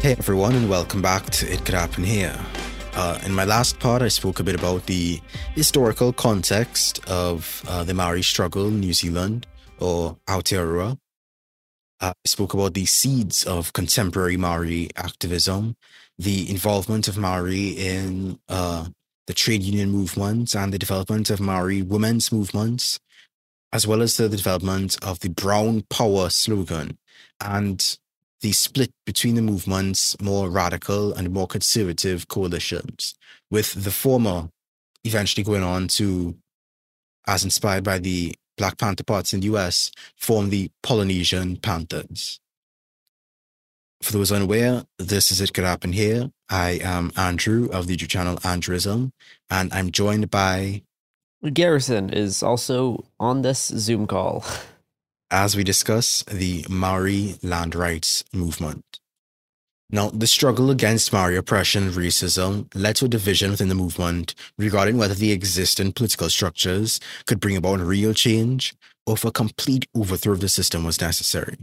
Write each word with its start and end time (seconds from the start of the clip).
Hey 0.00 0.12
everyone, 0.12 0.54
and 0.54 0.70
welcome 0.70 1.02
back 1.02 1.28
to 1.30 1.52
It 1.52 1.64
Could 1.64 1.74
Happen 1.74 2.04
Here. 2.04 2.38
Uh, 2.94 3.18
in 3.26 3.34
my 3.34 3.44
last 3.44 3.80
part, 3.80 4.00
I 4.00 4.06
spoke 4.06 4.38
a 4.38 4.44
bit 4.44 4.54
about 4.54 4.86
the 4.86 5.20
historical 5.56 6.12
context 6.12 7.04
of 7.08 7.64
uh, 7.66 7.82
the 7.82 7.94
Maori 7.94 8.22
struggle 8.22 8.68
in 8.68 8.78
New 8.78 8.92
Zealand, 8.92 9.48
or 9.80 10.16
Aotearoa. 10.28 10.98
Uh, 12.00 12.12
I 12.14 12.28
spoke 12.28 12.54
about 12.54 12.74
the 12.74 12.86
seeds 12.86 13.42
of 13.42 13.72
contemporary 13.72 14.36
Maori 14.36 14.88
activism, 14.94 15.74
the 16.16 16.48
involvement 16.48 17.08
of 17.08 17.18
Maori 17.18 17.70
in 17.70 18.38
uh, 18.48 18.86
the 19.26 19.34
trade 19.34 19.64
union 19.64 19.90
movement 19.90 20.54
and 20.54 20.72
the 20.72 20.78
development 20.78 21.28
of 21.28 21.40
Maori 21.40 21.82
women's 21.82 22.30
movements, 22.30 23.00
as 23.72 23.84
well 23.84 24.00
as 24.00 24.16
the 24.16 24.28
development 24.28 24.96
of 25.04 25.18
the 25.18 25.28
Brown 25.28 25.82
Power 25.90 26.30
slogan 26.30 26.98
and 27.40 27.98
the 28.40 28.52
split 28.52 28.90
between 29.04 29.34
the 29.34 29.42
movement's 29.42 30.20
more 30.20 30.48
radical 30.48 31.12
and 31.12 31.30
more 31.30 31.46
conservative 31.46 32.28
coalitions, 32.28 33.14
with 33.50 33.84
the 33.84 33.90
former 33.90 34.48
eventually 35.04 35.44
going 35.44 35.62
on 35.62 35.88
to, 35.88 36.36
as 37.26 37.44
inspired 37.44 37.84
by 37.84 37.98
the 37.98 38.34
Black 38.56 38.78
Panther 38.78 39.04
Party 39.04 39.36
in 39.36 39.40
the 39.40 39.46
US, 39.56 39.90
form 40.16 40.50
the 40.50 40.70
Polynesian 40.82 41.56
Panthers. 41.56 42.40
For 44.02 44.12
those 44.12 44.30
unaware, 44.30 44.84
this 44.98 45.32
is 45.32 45.40
It 45.40 45.52
Could 45.52 45.64
Happen 45.64 45.92
Here. 45.92 46.30
I 46.48 46.80
am 46.82 47.10
Andrew 47.16 47.68
of 47.72 47.86
the 47.86 47.96
YouTube 47.96 48.08
channel 48.08 48.36
Andrewism, 48.36 49.10
and 49.50 49.72
I'm 49.72 49.90
joined 49.90 50.30
by 50.30 50.82
Garrison 51.52 52.10
is 52.10 52.42
also 52.42 53.04
on 53.20 53.42
this 53.42 53.66
Zoom 53.66 54.06
call. 54.06 54.44
as 55.30 55.56
we 55.56 55.64
discuss 55.64 56.22
the 56.24 56.64
Maori 56.68 57.38
land 57.42 57.74
rights 57.74 58.24
movement. 58.32 59.00
Now, 59.90 60.10
the 60.10 60.26
struggle 60.26 60.70
against 60.70 61.12
Maori 61.14 61.36
oppression 61.36 61.84
and 61.84 61.94
racism 61.94 62.68
led 62.74 62.96
to 62.96 63.06
a 63.06 63.08
division 63.08 63.50
within 63.50 63.68
the 63.68 63.74
movement 63.74 64.34
regarding 64.58 64.98
whether 64.98 65.14
the 65.14 65.32
existing 65.32 65.92
political 65.92 66.28
structures 66.28 67.00
could 67.26 67.40
bring 67.40 67.56
about 67.56 67.80
real 67.80 68.12
change 68.12 68.74
or 69.06 69.14
if 69.14 69.24
a 69.24 69.30
complete 69.30 69.86
overthrow 69.94 70.34
of 70.34 70.40
the 70.40 70.48
system 70.48 70.84
was 70.84 71.00
necessary. 71.00 71.56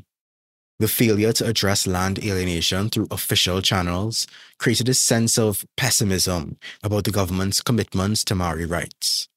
The 0.80 0.88
failure 0.88 1.32
to 1.34 1.46
address 1.46 1.86
land 1.86 2.20
alienation 2.20 2.90
through 2.90 3.08
official 3.12 3.62
channels 3.62 4.28
created 4.58 4.90
a 4.90 4.94
sense 4.96 5.38
of 5.38 5.64
pessimism 5.78 6.58
about 6.84 7.04
the 7.04 7.12
government's 7.12 7.62
commitments 7.62 8.24
to 8.26 8.36
Maori 8.36 8.66
rights. 8.66 9.30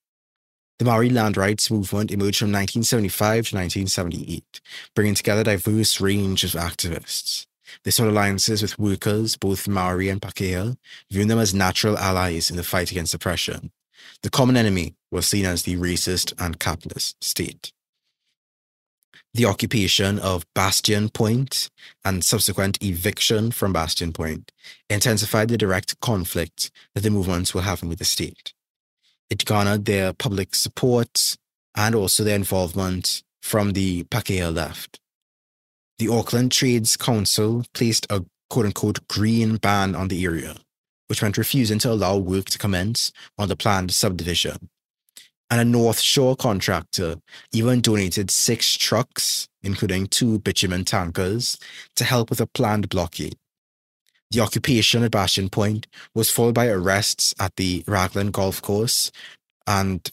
The 0.78 0.84
Maori 0.84 1.10
land 1.10 1.36
rights 1.36 1.72
movement 1.72 2.12
emerged 2.12 2.38
from 2.38 2.52
1975 2.52 3.48
to 3.48 3.56
1978, 3.56 4.60
bringing 4.94 5.16
together 5.16 5.40
a 5.40 5.44
diverse 5.44 6.00
range 6.00 6.44
of 6.44 6.52
activists. 6.52 7.46
They 7.82 7.90
sought 7.90 8.06
alliances 8.06 8.62
with 8.62 8.78
workers, 8.78 9.36
both 9.36 9.66
Maori 9.66 10.08
and 10.08 10.22
Pakeha, 10.22 10.76
viewing 11.10 11.26
them 11.26 11.40
as 11.40 11.52
natural 11.52 11.98
allies 11.98 12.48
in 12.48 12.56
the 12.56 12.62
fight 12.62 12.92
against 12.92 13.12
oppression. 13.12 13.72
The 14.22 14.30
common 14.30 14.56
enemy 14.56 14.94
was 15.10 15.26
seen 15.26 15.46
as 15.46 15.64
the 15.64 15.76
racist 15.76 16.32
and 16.38 16.60
capitalist 16.60 17.24
state. 17.24 17.72
The 19.34 19.46
occupation 19.46 20.20
of 20.20 20.46
Bastion 20.54 21.08
Point 21.08 21.70
and 22.04 22.22
subsequent 22.22 22.80
eviction 22.80 23.50
from 23.50 23.72
Bastion 23.72 24.12
Point 24.12 24.52
intensified 24.88 25.48
the 25.48 25.58
direct 25.58 25.98
conflict 25.98 26.70
that 26.94 27.00
the 27.00 27.10
movements 27.10 27.52
were 27.52 27.62
having 27.62 27.88
with 27.88 27.98
the 27.98 28.04
state 28.04 28.54
it 29.30 29.44
garnered 29.44 29.84
their 29.84 30.12
public 30.12 30.54
support 30.54 31.36
and 31.74 31.94
also 31.94 32.24
their 32.24 32.36
involvement 32.36 33.22
from 33.42 33.72
the 33.72 34.04
Pakeha 34.04 34.54
left. 34.54 35.00
The 35.98 36.08
Auckland 36.08 36.52
Trades 36.52 36.96
Council 36.96 37.64
placed 37.74 38.06
a 38.10 38.24
quote 38.50 38.66
unquote 38.66 39.06
green 39.08 39.56
ban 39.56 39.94
on 39.94 40.08
the 40.08 40.24
area, 40.24 40.54
which 41.08 41.22
meant 41.22 41.38
refusing 41.38 41.78
to 41.80 41.90
allow 41.90 42.16
work 42.16 42.46
to 42.46 42.58
commence 42.58 43.12
on 43.36 43.48
the 43.48 43.56
planned 43.56 43.92
subdivision. 43.92 44.68
And 45.50 45.60
a 45.60 45.64
North 45.64 46.00
Shore 46.00 46.36
contractor 46.36 47.16
even 47.52 47.80
donated 47.80 48.30
six 48.30 48.76
trucks, 48.76 49.48
including 49.62 50.06
two 50.06 50.38
bitumen 50.38 50.84
tankers, 50.84 51.58
to 51.96 52.04
help 52.04 52.28
with 52.28 52.40
a 52.40 52.46
planned 52.46 52.88
blockade. 52.90 53.36
The 54.30 54.40
occupation 54.40 55.02
at 55.02 55.10
Bastion 55.10 55.48
Point 55.48 55.86
was 56.14 56.30
followed 56.30 56.54
by 56.54 56.68
arrests 56.68 57.34
at 57.40 57.56
the 57.56 57.82
Raglan 57.86 58.30
Golf 58.30 58.60
Course, 58.60 59.10
and 59.66 60.10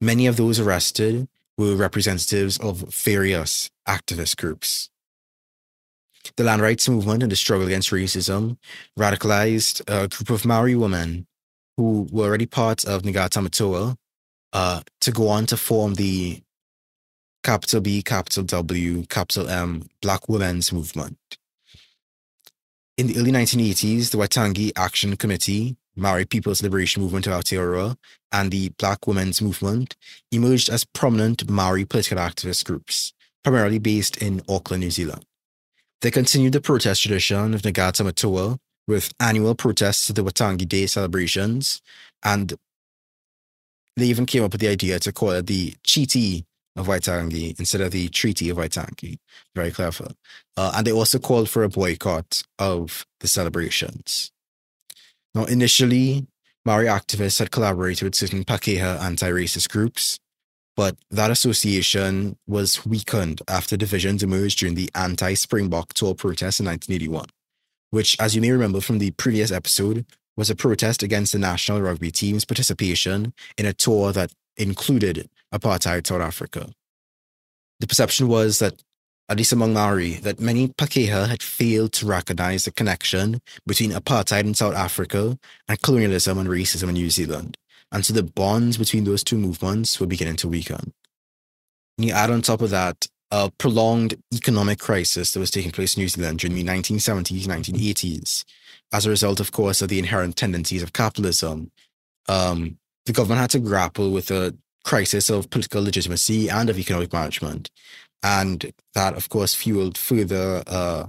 many 0.00 0.26
of 0.26 0.36
those 0.36 0.60
arrested 0.60 1.28
were 1.56 1.74
representatives 1.74 2.58
of 2.58 2.78
various 2.92 3.70
activist 3.88 4.36
groups. 4.36 4.90
The 6.36 6.44
land 6.44 6.62
rights 6.62 6.88
movement 6.88 7.22
and 7.22 7.30
the 7.30 7.36
struggle 7.36 7.66
against 7.66 7.90
racism 7.90 8.56
radicalized 8.98 9.82
a 9.88 10.08
group 10.08 10.30
of 10.30 10.44
Maori 10.44 10.74
women 10.74 11.26
who 11.76 12.08
were 12.10 12.24
already 12.26 12.46
part 12.46 12.84
of 12.84 13.02
Ngā 13.02 13.28
Tamatoa 13.28 13.96
uh, 14.52 14.82
to 15.00 15.10
go 15.12 15.28
on 15.28 15.46
to 15.46 15.56
form 15.56 15.94
the 15.94 16.40
capital 17.42 17.80
B, 17.80 18.02
capital 18.02 18.42
W, 18.44 19.04
capital 19.06 19.48
M 19.48 19.88
Black 20.00 20.28
Women's 20.28 20.72
Movement. 20.72 21.18
In 22.96 23.08
the 23.08 23.18
early 23.18 23.32
1980s, 23.32 24.10
the 24.10 24.18
Waitangi 24.18 24.70
Action 24.76 25.16
Committee, 25.16 25.76
Maori 25.96 26.24
People's 26.24 26.62
Liberation 26.62 27.02
Movement 27.02 27.26
of 27.26 27.32
Aotearoa, 27.32 27.96
and 28.30 28.52
the 28.52 28.68
Black 28.78 29.08
Women's 29.08 29.42
Movement 29.42 29.96
emerged 30.30 30.68
as 30.70 30.84
prominent 30.84 31.50
Maori 31.50 31.84
political 31.84 32.18
activist 32.18 32.64
groups, 32.64 33.12
primarily 33.42 33.80
based 33.80 34.22
in 34.22 34.42
Auckland, 34.48 34.82
New 34.82 34.92
Zealand. 34.92 35.26
They 36.02 36.12
continued 36.12 36.52
the 36.52 36.60
protest 36.60 37.02
tradition 37.02 37.52
of 37.52 37.62
Ngā 37.62 37.72
Tamatoa 37.72 38.58
with 38.86 39.12
annual 39.18 39.56
protests 39.56 40.06
to 40.06 40.12
the 40.12 40.22
Waitangi 40.22 40.68
Day 40.68 40.86
celebrations, 40.86 41.82
and 42.22 42.54
they 43.96 44.06
even 44.06 44.24
came 44.24 44.44
up 44.44 44.52
with 44.52 44.60
the 44.60 44.68
idea 44.68 45.00
to 45.00 45.12
call 45.12 45.30
it 45.30 45.48
the 45.48 45.74
Treaty 45.84 46.44
of 46.76 46.86
Waitangi 46.86 47.58
instead 47.58 47.80
of 47.80 47.92
the 47.92 48.08
Treaty 48.08 48.48
of 48.48 48.56
Waitangi. 48.56 49.18
Very 49.54 49.70
clever. 49.70 50.08
Uh, 50.56 50.72
and 50.76 50.86
they 50.86 50.92
also 50.92 51.18
called 51.18 51.48
for 51.48 51.62
a 51.62 51.68
boycott 51.68 52.42
of 52.58 53.06
the 53.20 53.28
celebrations. 53.28 54.32
Now, 55.34 55.44
initially, 55.44 56.26
Maori 56.64 56.86
activists 56.86 57.38
had 57.38 57.50
collaborated 57.50 58.04
with 58.04 58.14
certain 58.14 58.44
Pakeha 58.44 59.00
anti 59.00 59.28
racist 59.30 59.68
groups, 59.68 60.18
but 60.76 60.96
that 61.10 61.30
association 61.30 62.36
was 62.46 62.86
weakened 62.86 63.42
after 63.48 63.76
divisions 63.76 64.22
emerged 64.22 64.58
during 64.60 64.74
the 64.74 64.90
anti 64.94 65.34
Springbok 65.34 65.94
tour 65.94 66.14
protests 66.14 66.60
in 66.60 66.66
1981, 66.66 67.26
which, 67.90 68.16
as 68.20 68.34
you 68.34 68.40
may 68.40 68.50
remember 68.50 68.80
from 68.80 68.98
the 68.98 69.10
previous 69.12 69.52
episode, 69.52 70.06
was 70.36 70.50
a 70.50 70.56
protest 70.56 71.02
against 71.02 71.32
the 71.32 71.38
national 71.38 71.80
rugby 71.80 72.10
team's 72.10 72.44
participation 72.44 73.32
in 73.56 73.66
a 73.66 73.72
tour 73.72 74.12
that 74.12 74.32
included 74.56 75.28
apartheid 75.54 76.06
South 76.06 76.20
Africa. 76.20 76.70
The 77.80 77.86
perception 77.86 78.28
was 78.28 78.58
that, 78.58 78.82
at 79.28 79.38
least 79.38 79.52
among 79.52 79.72
Maori, 79.72 80.14
that 80.14 80.40
many 80.40 80.68
Pakeha 80.68 81.28
had 81.28 81.42
failed 81.42 81.92
to 81.94 82.06
recognize 82.06 82.64
the 82.64 82.72
connection 82.72 83.40
between 83.66 83.92
apartheid 83.92 84.44
in 84.44 84.54
South 84.54 84.74
Africa 84.74 85.38
and 85.68 85.82
colonialism 85.82 86.38
and 86.38 86.48
racism 86.48 86.88
in 86.88 86.94
New 86.94 87.10
Zealand, 87.10 87.56
and 87.92 88.04
so 88.04 88.12
the 88.12 88.22
bonds 88.22 88.76
between 88.76 89.04
those 89.04 89.22
two 89.22 89.38
movements 89.38 90.00
were 90.00 90.06
beginning 90.06 90.36
to 90.36 90.48
weaken. 90.48 90.92
And 91.96 92.08
you 92.08 92.12
add 92.12 92.30
on 92.30 92.42
top 92.42 92.60
of 92.60 92.70
that 92.70 93.06
a 93.30 93.50
prolonged 93.58 94.14
economic 94.34 94.78
crisis 94.78 95.32
that 95.32 95.40
was 95.40 95.50
taking 95.50 95.70
place 95.70 95.96
in 95.96 96.02
New 96.02 96.08
Zealand 96.08 96.38
during 96.38 96.54
the 96.54 96.64
1970s, 96.64 97.46
1980s, 97.46 98.44
as 98.92 99.06
a 99.06 99.10
result, 99.10 99.40
of 99.40 99.52
course, 99.52 99.82
of 99.82 99.88
the 99.88 99.98
inherent 99.98 100.36
tendencies 100.36 100.82
of 100.82 100.92
capitalism. 100.92 101.70
Um, 102.28 102.78
the 103.06 103.12
government 103.12 103.40
had 103.40 103.50
to 103.50 103.58
grapple 103.58 104.10
with 104.10 104.30
a 104.30 104.56
crisis 104.84 105.30
of 105.30 105.50
political 105.50 105.82
legitimacy 105.82 106.48
and 106.48 106.70
of 106.70 106.78
economic 106.78 107.12
management. 107.12 107.70
And 108.22 108.72
that, 108.94 109.14
of 109.16 109.28
course, 109.28 109.54
fueled 109.54 109.98
further 109.98 110.62
uh, 110.66 111.06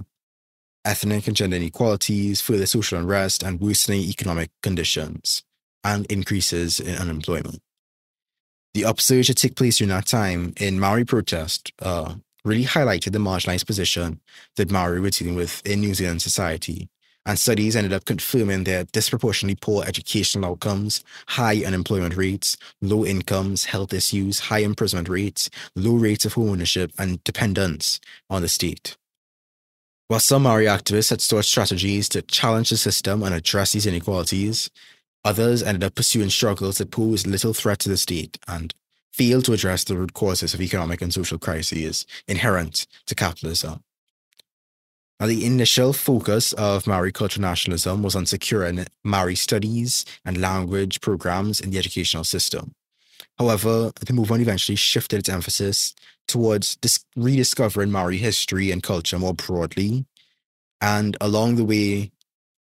ethnic 0.84 1.26
and 1.26 1.36
gender 1.36 1.56
inequalities, 1.56 2.40
further 2.40 2.66
social 2.66 2.98
unrest, 2.98 3.42
and 3.42 3.60
worsening 3.60 4.00
economic 4.00 4.50
conditions 4.62 5.42
and 5.84 6.06
increases 6.06 6.80
in 6.80 6.96
unemployment. 6.96 7.60
The 8.74 8.84
upsurge 8.84 9.28
that 9.28 9.38
took 9.38 9.56
place 9.56 9.78
during 9.78 9.90
that 9.90 10.06
time 10.06 10.52
in 10.58 10.78
Maori 10.78 11.04
protest 11.04 11.72
uh, 11.80 12.16
really 12.44 12.64
highlighted 12.64 13.12
the 13.12 13.18
marginalized 13.18 13.66
position 13.66 14.20
that 14.56 14.70
Maori 14.70 15.00
were 15.00 15.10
dealing 15.10 15.34
with 15.34 15.66
in 15.66 15.80
New 15.80 15.94
Zealand 15.94 16.22
society 16.22 16.88
and 17.26 17.38
studies 17.38 17.76
ended 17.76 17.92
up 17.92 18.04
confirming 18.04 18.64
their 18.64 18.84
disproportionately 18.84 19.58
poor 19.60 19.84
educational 19.84 20.52
outcomes, 20.52 21.04
high 21.28 21.64
unemployment 21.64 22.16
rates, 22.16 22.56
low 22.80 23.04
incomes, 23.04 23.64
health 23.64 23.92
issues, 23.92 24.38
high 24.38 24.60
imprisonment 24.60 25.08
rates, 25.08 25.50
low 25.74 25.96
rates 25.96 26.24
of 26.24 26.34
home 26.34 26.50
ownership, 26.50 26.92
and 26.98 27.22
dependence 27.24 28.00
on 28.30 28.42
the 28.42 28.48
state. 28.48 28.96
While 30.08 30.20
some 30.20 30.44
Maori 30.44 30.66
activists 30.66 31.10
had 31.10 31.20
sought 31.20 31.44
strategies 31.44 32.08
to 32.10 32.22
challenge 32.22 32.70
the 32.70 32.76
system 32.76 33.24
and 33.24 33.34
address 33.34 33.72
these 33.72 33.86
inequalities, 33.86 34.70
others 35.24 35.64
ended 35.64 35.82
up 35.82 35.96
pursuing 35.96 36.30
struggles 36.30 36.78
that 36.78 36.92
posed 36.92 37.26
little 37.26 37.52
threat 37.52 37.80
to 37.80 37.88
the 37.88 37.96
state 37.96 38.38
and 38.46 38.72
failed 39.12 39.44
to 39.46 39.52
address 39.52 39.82
the 39.82 39.96
root 39.96 40.14
causes 40.14 40.54
of 40.54 40.60
economic 40.60 41.02
and 41.02 41.12
social 41.12 41.38
crises 41.38 42.06
inherent 42.28 42.86
to 43.06 43.16
capitalism. 43.16 43.82
Now, 45.18 45.26
the 45.26 45.46
initial 45.46 45.94
focus 45.94 46.52
of 46.54 46.86
Maori 46.86 47.10
cultural 47.10 47.42
nationalism 47.42 48.02
was 48.02 48.14
on 48.14 48.26
securing 48.26 48.86
Maori 49.02 49.34
studies 49.34 50.04
and 50.26 50.40
language 50.40 51.00
programs 51.00 51.58
in 51.58 51.70
the 51.70 51.78
educational 51.78 52.24
system. 52.24 52.72
However, 53.38 53.92
the 54.04 54.12
movement 54.12 54.42
eventually 54.42 54.76
shifted 54.76 55.20
its 55.20 55.28
emphasis 55.28 55.94
towards 56.28 56.76
dis- 56.76 57.04
rediscovering 57.16 57.90
Maori 57.90 58.18
history 58.18 58.70
and 58.70 58.82
culture 58.82 59.18
more 59.18 59.34
broadly. 59.34 60.04
And 60.80 61.16
along 61.20 61.56
the 61.56 61.64
way, 61.64 62.10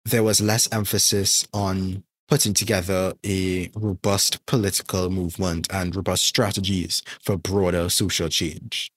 there 0.04 0.22
was 0.22 0.40
less 0.40 0.68
emphasis 0.70 1.46
on 1.54 2.04
putting 2.28 2.54
together 2.54 3.14
a 3.24 3.70
robust 3.74 4.44
political 4.46 5.10
movement 5.10 5.66
and 5.70 5.94
robust 5.94 6.24
strategies 6.26 7.02
for 7.22 7.36
broader 7.36 7.88
social 7.88 8.28
change. 8.28 8.90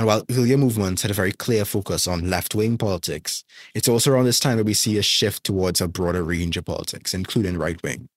And 0.00 0.06
while 0.06 0.24
earlier 0.30 0.56
movements 0.56 1.02
had 1.02 1.10
a 1.10 1.14
very 1.14 1.30
clear 1.30 1.66
focus 1.66 2.08
on 2.08 2.30
left 2.30 2.54
wing 2.54 2.78
politics, 2.78 3.44
it's 3.74 3.86
also 3.86 4.10
around 4.10 4.24
this 4.24 4.40
time 4.40 4.56
that 4.56 4.64
we 4.64 4.72
see 4.72 4.96
a 4.96 5.02
shift 5.02 5.44
towards 5.44 5.82
a 5.82 5.88
broader 5.88 6.24
range 6.24 6.56
of 6.56 6.64
politics, 6.64 7.12
including 7.12 7.58
right 7.58 7.78
wing. 7.82 8.08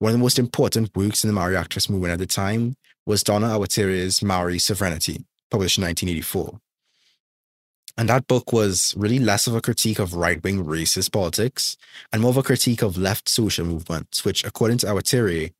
One 0.00 0.10
of 0.10 0.18
the 0.18 0.22
most 0.22 0.38
important 0.38 0.94
works 0.94 1.24
in 1.24 1.28
the 1.28 1.32
Maori 1.32 1.54
activist 1.54 1.88
movement 1.88 2.12
at 2.12 2.18
the 2.18 2.26
time 2.26 2.76
was 3.06 3.22
Donna 3.22 3.46
Awatere's 3.46 4.22
Maori 4.22 4.58
Sovereignty, 4.58 5.24
published 5.50 5.78
in 5.78 5.84
1984. 5.84 6.60
And 7.96 8.10
that 8.10 8.26
book 8.26 8.52
was 8.52 8.92
really 8.94 9.18
less 9.18 9.46
of 9.46 9.54
a 9.54 9.62
critique 9.62 9.98
of 9.98 10.12
right 10.12 10.44
wing 10.44 10.62
racist 10.62 11.10
politics 11.10 11.78
and 12.12 12.20
more 12.20 12.32
of 12.32 12.36
a 12.36 12.42
critique 12.42 12.82
of 12.82 12.98
left 12.98 13.30
social 13.30 13.64
movements, 13.64 14.26
which, 14.26 14.44
according 14.44 14.76
to 14.78 14.88
Awatere, 14.88 15.52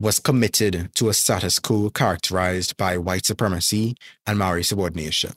was 0.00 0.20
committed 0.20 0.94
to 0.94 1.08
a 1.08 1.14
status 1.14 1.58
quo 1.58 1.90
characterized 1.90 2.76
by 2.76 2.96
white 2.96 3.26
supremacy 3.26 3.96
and 4.26 4.38
Maori 4.38 4.62
subordination. 4.62 5.32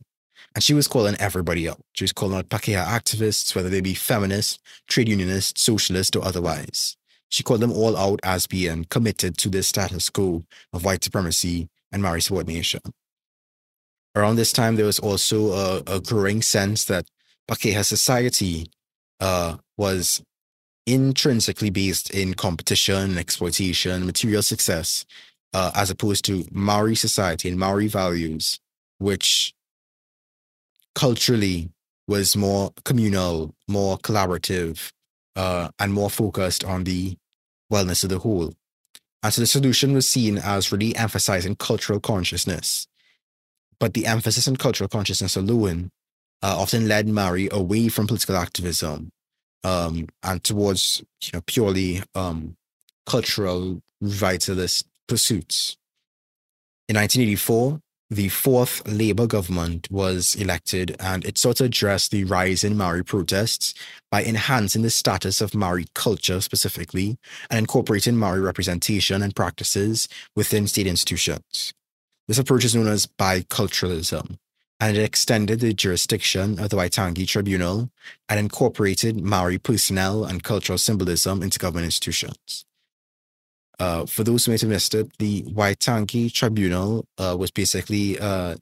And 0.54 0.64
she 0.64 0.74
was 0.74 0.88
calling 0.88 1.16
everybody 1.20 1.68
out. 1.68 1.82
She 1.94 2.04
was 2.04 2.12
calling 2.12 2.38
out 2.38 2.50
Pakeha 2.50 2.86
activists, 2.86 3.56
whether 3.56 3.70
they 3.70 3.82
be 3.82 3.94
feminists, 3.94 4.60
trade 4.88 5.10
unionists, 5.10 5.62
socialists, 5.62 6.16
or 6.16 6.24
otherwise. 6.24 6.98
She 7.30 7.44
called 7.44 7.62
them 7.62 7.72
all 7.72 7.96
out 7.96 8.20
as 8.24 8.48
being 8.48 8.86
committed 8.86 9.38
to 9.38 9.50
this 9.50 9.68
status 9.68 10.10
quo 10.10 10.44
of 10.74 10.84
white 10.84 11.04
supremacy 11.04 11.70
and 11.92 12.04
Maori 12.04 12.22
subordination. 12.22 12.82
Around 14.14 14.36
this 14.36 14.52
time, 14.52 14.76
there 14.76 14.86
was 14.86 15.00
also 15.00 15.54
a, 15.54 15.84
a 15.88 16.00
growing 16.02 16.42
sense 16.42 16.84
that 16.86 17.06
Pakeha 17.50 17.86
society 17.86 18.70
uh, 19.22 19.58
was 19.78 20.22
intrinsically 20.86 21.70
based 21.70 22.10
in 22.12 22.34
competition, 22.34 23.18
exploitation, 23.18 24.06
material 24.06 24.42
success, 24.42 25.06
uh, 25.54 25.72
as 25.76 25.90
opposed 25.90 26.26
to 26.26 26.46
Maori 26.52 26.96
society 26.96 27.50
and 27.50 27.60
Maori 27.60 27.88
values, 27.88 28.60
which 28.98 29.54
culturally 30.96 31.70
was 32.08 32.36
more 32.36 32.72
communal, 32.84 33.54
more 33.68 33.98
collaborative, 33.98 34.92
uh, 35.36 35.70
and 35.80 35.94
more 35.94 36.10
focused 36.10 36.64
on 36.64 36.84
the 36.84 37.16
wellness 37.72 38.04
of 38.04 38.10
the 38.10 38.20
whole. 38.20 38.54
And 39.24 39.34
so 39.34 39.42
the 39.42 39.48
solution 39.48 39.94
was 39.94 40.08
seen 40.08 40.38
as 40.38 40.72
really 40.72 40.96
emphasizing 40.96 41.56
cultural 41.56 42.00
consciousness. 42.00 42.88
But 43.80 43.94
the 43.94 44.06
emphasis 44.06 44.48
on 44.48 44.58
cultural 44.58 44.90
consciousness 44.90 45.36
alone 45.36 45.92
uh, 46.44 46.56
often 46.60 46.88
led 46.88 47.08
Maori 47.08 47.50
away 47.52 47.88
from 47.88 48.08
political 48.08 48.36
activism 48.36 49.12
um, 49.64 50.08
and 50.24 50.44
towards 50.44 51.04
you 51.24 51.32
know 51.34 51.42
purely 51.46 52.02
um, 52.16 52.56
cultural 53.06 53.82
vitalist 54.04 54.86
pursuits. 55.08 55.78
In 56.88 56.96
1984, 56.96 57.80
the 58.12 58.28
fourth 58.28 58.86
Labour 58.86 59.26
government 59.26 59.90
was 59.90 60.36
elected, 60.36 60.98
and 61.00 61.24
it 61.24 61.38
sought 61.38 61.58
to 61.58 61.64
address 61.64 62.10
the 62.10 62.26
rise 62.26 62.62
in 62.62 62.76
Maori 62.76 63.06
protests 63.06 63.74
by 64.12 64.22
enhancing 64.22 64.82
the 64.82 64.90
status 64.90 65.40
of 65.40 65.56
Maori 65.56 65.86
culture 65.96 66.42
specifically 66.42 67.18
and 67.50 67.60
incorporating 67.60 68.18
Maori 68.18 68.42
representation 68.42 69.22
and 69.22 69.34
practices 69.34 70.10
within 70.36 70.68
state 70.68 70.88
institutions. 70.88 71.74
This 72.28 72.38
approach 72.38 72.66
is 72.66 72.76
known 72.76 72.88
as 72.88 73.08
biculturalism, 73.08 74.36
and 74.82 74.98
it 74.98 75.04
extended 75.04 75.60
the 75.60 75.74
jurisdiction 75.74 76.60
of 76.60 76.70
the 76.72 76.76
Waitangi 76.76 77.28
Tribunal 77.28 77.92
and 78.28 78.40
incorporated 78.40 79.22
Maori 79.22 79.60
personnel 79.60 80.26
and 80.26 80.44
cultural 80.44 80.80
symbolism 80.80 81.44
into 81.44 81.60
government 81.60 81.86
institutions. 81.86 82.66
Uh, 83.80 84.08
for 84.08 84.24
those 84.24 84.46
who 84.46 84.52
may 84.52 84.58
have 84.58 84.70
missed 84.70 84.96
it, 84.96 85.16
the 85.20 85.44
Waitangi 85.44 86.34
Tribunal 86.34 87.06
uh, 87.20 87.36
was 87.38 87.52
basically 87.52 88.18
an 88.18 88.24
uh, 88.24 88.56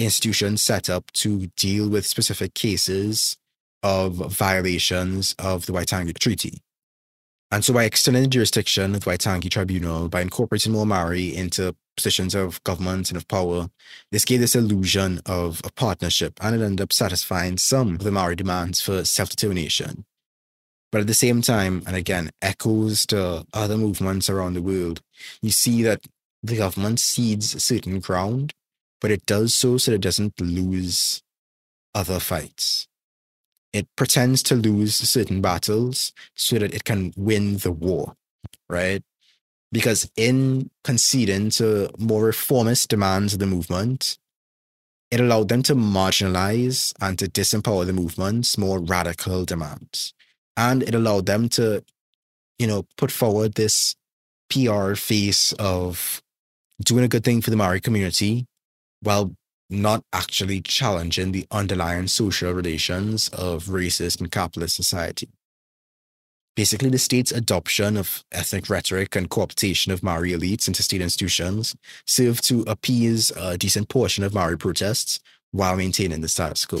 institution 0.00 0.56
set 0.56 0.90
up 0.90 1.12
to 1.12 1.46
deal 1.56 1.88
with 1.88 2.04
specific 2.04 2.54
cases 2.54 3.36
of 3.84 4.14
violations 4.14 5.36
of 5.38 5.66
the 5.66 5.72
Waitangi 5.72 6.18
Treaty. 6.18 6.60
And 7.52 7.64
so 7.64 7.72
by 7.72 7.84
extending 7.84 8.24
the 8.24 8.28
jurisdiction 8.28 8.96
of 8.96 9.04
the 9.04 9.10
Waitangi 9.10 9.48
Tribunal, 9.48 10.08
by 10.08 10.22
incorporating 10.22 10.72
more 10.72 10.86
Maori 10.86 11.36
into 11.36 11.76
positions 11.96 12.34
of 12.34 12.62
government 12.64 13.10
and 13.10 13.16
of 13.16 13.26
power, 13.28 13.68
this 14.12 14.24
gave 14.24 14.40
this 14.40 14.54
illusion 14.54 15.20
of 15.26 15.60
a 15.64 15.72
partnership 15.72 16.38
and 16.42 16.54
it 16.54 16.64
ended 16.64 16.82
up 16.82 16.92
satisfying 16.92 17.58
some 17.58 17.94
of 17.94 18.04
the 18.04 18.10
Maori 18.12 18.36
demands 18.36 18.80
for 18.80 19.04
self 19.04 19.30
determination. 19.30 20.04
But 20.92 21.00
at 21.00 21.06
the 21.08 21.14
same 21.14 21.42
time, 21.42 21.82
and 21.86 21.96
again, 21.96 22.30
echoes 22.40 23.06
to 23.06 23.44
other 23.52 23.76
movements 23.76 24.30
around 24.30 24.54
the 24.54 24.62
world, 24.62 25.02
you 25.42 25.50
see 25.50 25.82
that 25.82 26.06
the 26.42 26.56
government 26.56 27.00
cedes 27.00 27.60
certain 27.62 28.00
ground, 28.00 28.54
but 29.00 29.10
it 29.10 29.26
does 29.26 29.52
so 29.52 29.78
so 29.78 29.90
that 29.90 29.96
it 29.96 30.00
doesn't 30.00 30.40
lose 30.40 31.22
other 31.94 32.20
fights. 32.20 32.86
It 33.72 33.88
pretends 33.96 34.42
to 34.44 34.54
lose 34.54 34.94
certain 34.94 35.40
battles 35.42 36.12
so 36.34 36.58
that 36.58 36.74
it 36.74 36.84
can 36.84 37.12
win 37.16 37.58
the 37.58 37.72
war, 37.72 38.14
right? 38.68 39.02
Because 39.72 40.10
in 40.16 40.70
conceding 40.84 41.50
to 41.50 41.86
uh, 41.86 41.88
more 41.98 42.24
reformist 42.24 42.88
demands 42.88 43.32
of 43.34 43.40
the 43.40 43.46
movement, 43.46 44.18
it 45.10 45.20
allowed 45.20 45.48
them 45.48 45.62
to 45.64 45.74
marginalize 45.74 46.92
and 47.00 47.18
to 47.18 47.26
disempower 47.26 47.86
the 47.86 47.92
movement's 47.92 48.58
more 48.58 48.80
radical 48.80 49.44
demands. 49.44 50.14
And 50.56 50.82
it 50.82 50.94
allowed 50.94 51.26
them 51.26 51.48
to, 51.50 51.84
you 52.58 52.66
know, 52.66 52.86
put 52.96 53.10
forward 53.10 53.54
this 53.54 53.94
PR 54.50 54.94
face 54.94 55.52
of 55.54 56.22
doing 56.82 57.04
a 57.04 57.08
good 57.08 57.24
thing 57.24 57.40
for 57.40 57.50
the 57.50 57.56
Maori 57.56 57.80
community 57.80 58.46
while 59.00 59.32
not 59.68 60.04
actually 60.12 60.60
challenging 60.60 61.32
the 61.32 61.46
underlying 61.50 62.06
social 62.06 62.52
relations 62.52 63.28
of 63.30 63.64
racist 63.64 64.20
and 64.20 64.30
capitalist 64.30 64.76
society. 64.76 65.28
Basically, 66.56 66.88
the 66.88 66.98
state's 66.98 67.32
adoption 67.32 67.98
of 67.98 68.24
ethnic 68.32 68.70
rhetoric 68.70 69.14
and 69.14 69.28
cooptation 69.28 69.92
of 69.92 70.02
Maori 70.02 70.32
elites 70.32 70.66
into 70.66 70.82
state 70.82 71.02
institutions 71.02 71.76
served 72.06 72.42
to 72.48 72.62
appease 72.62 73.30
a 73.36 73.58
decent 73.58 73.90
portion 73.90 74.24
of 74.24 74.32
Maori 74.32 74.56
protests 74.56 75.20
while 75.52 75.76
maintaining 75.76 76.22
the 76.22 76.28
status 76.28 76.64
quo. 76.64 76.80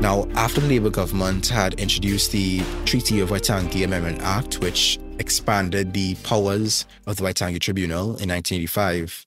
Now, 0.00 0.28
after 0.36 0.60
the 0.60 0.68
Labour 0.68 0.90
government 0.90 1.48
had 1.48 1.74
introduced 1.74 2.30
the 2.30 2.62
Treaty 2.84 3.18
of 3.18 3.30
Waitangi 3.30 3.84
Amendment 3.84 4.20
Act, 4.22 4.60
which 4.60 4.96
expanded 5.18 5.92
the 5.92 6.14
powers 6.22 6.86
of 7.08 7.16
the 7.16 7.24
Waitangi 7.24 7.58
Tribunal 7.58 8.16
in 8.16 8.28
1985, 8.30 9.26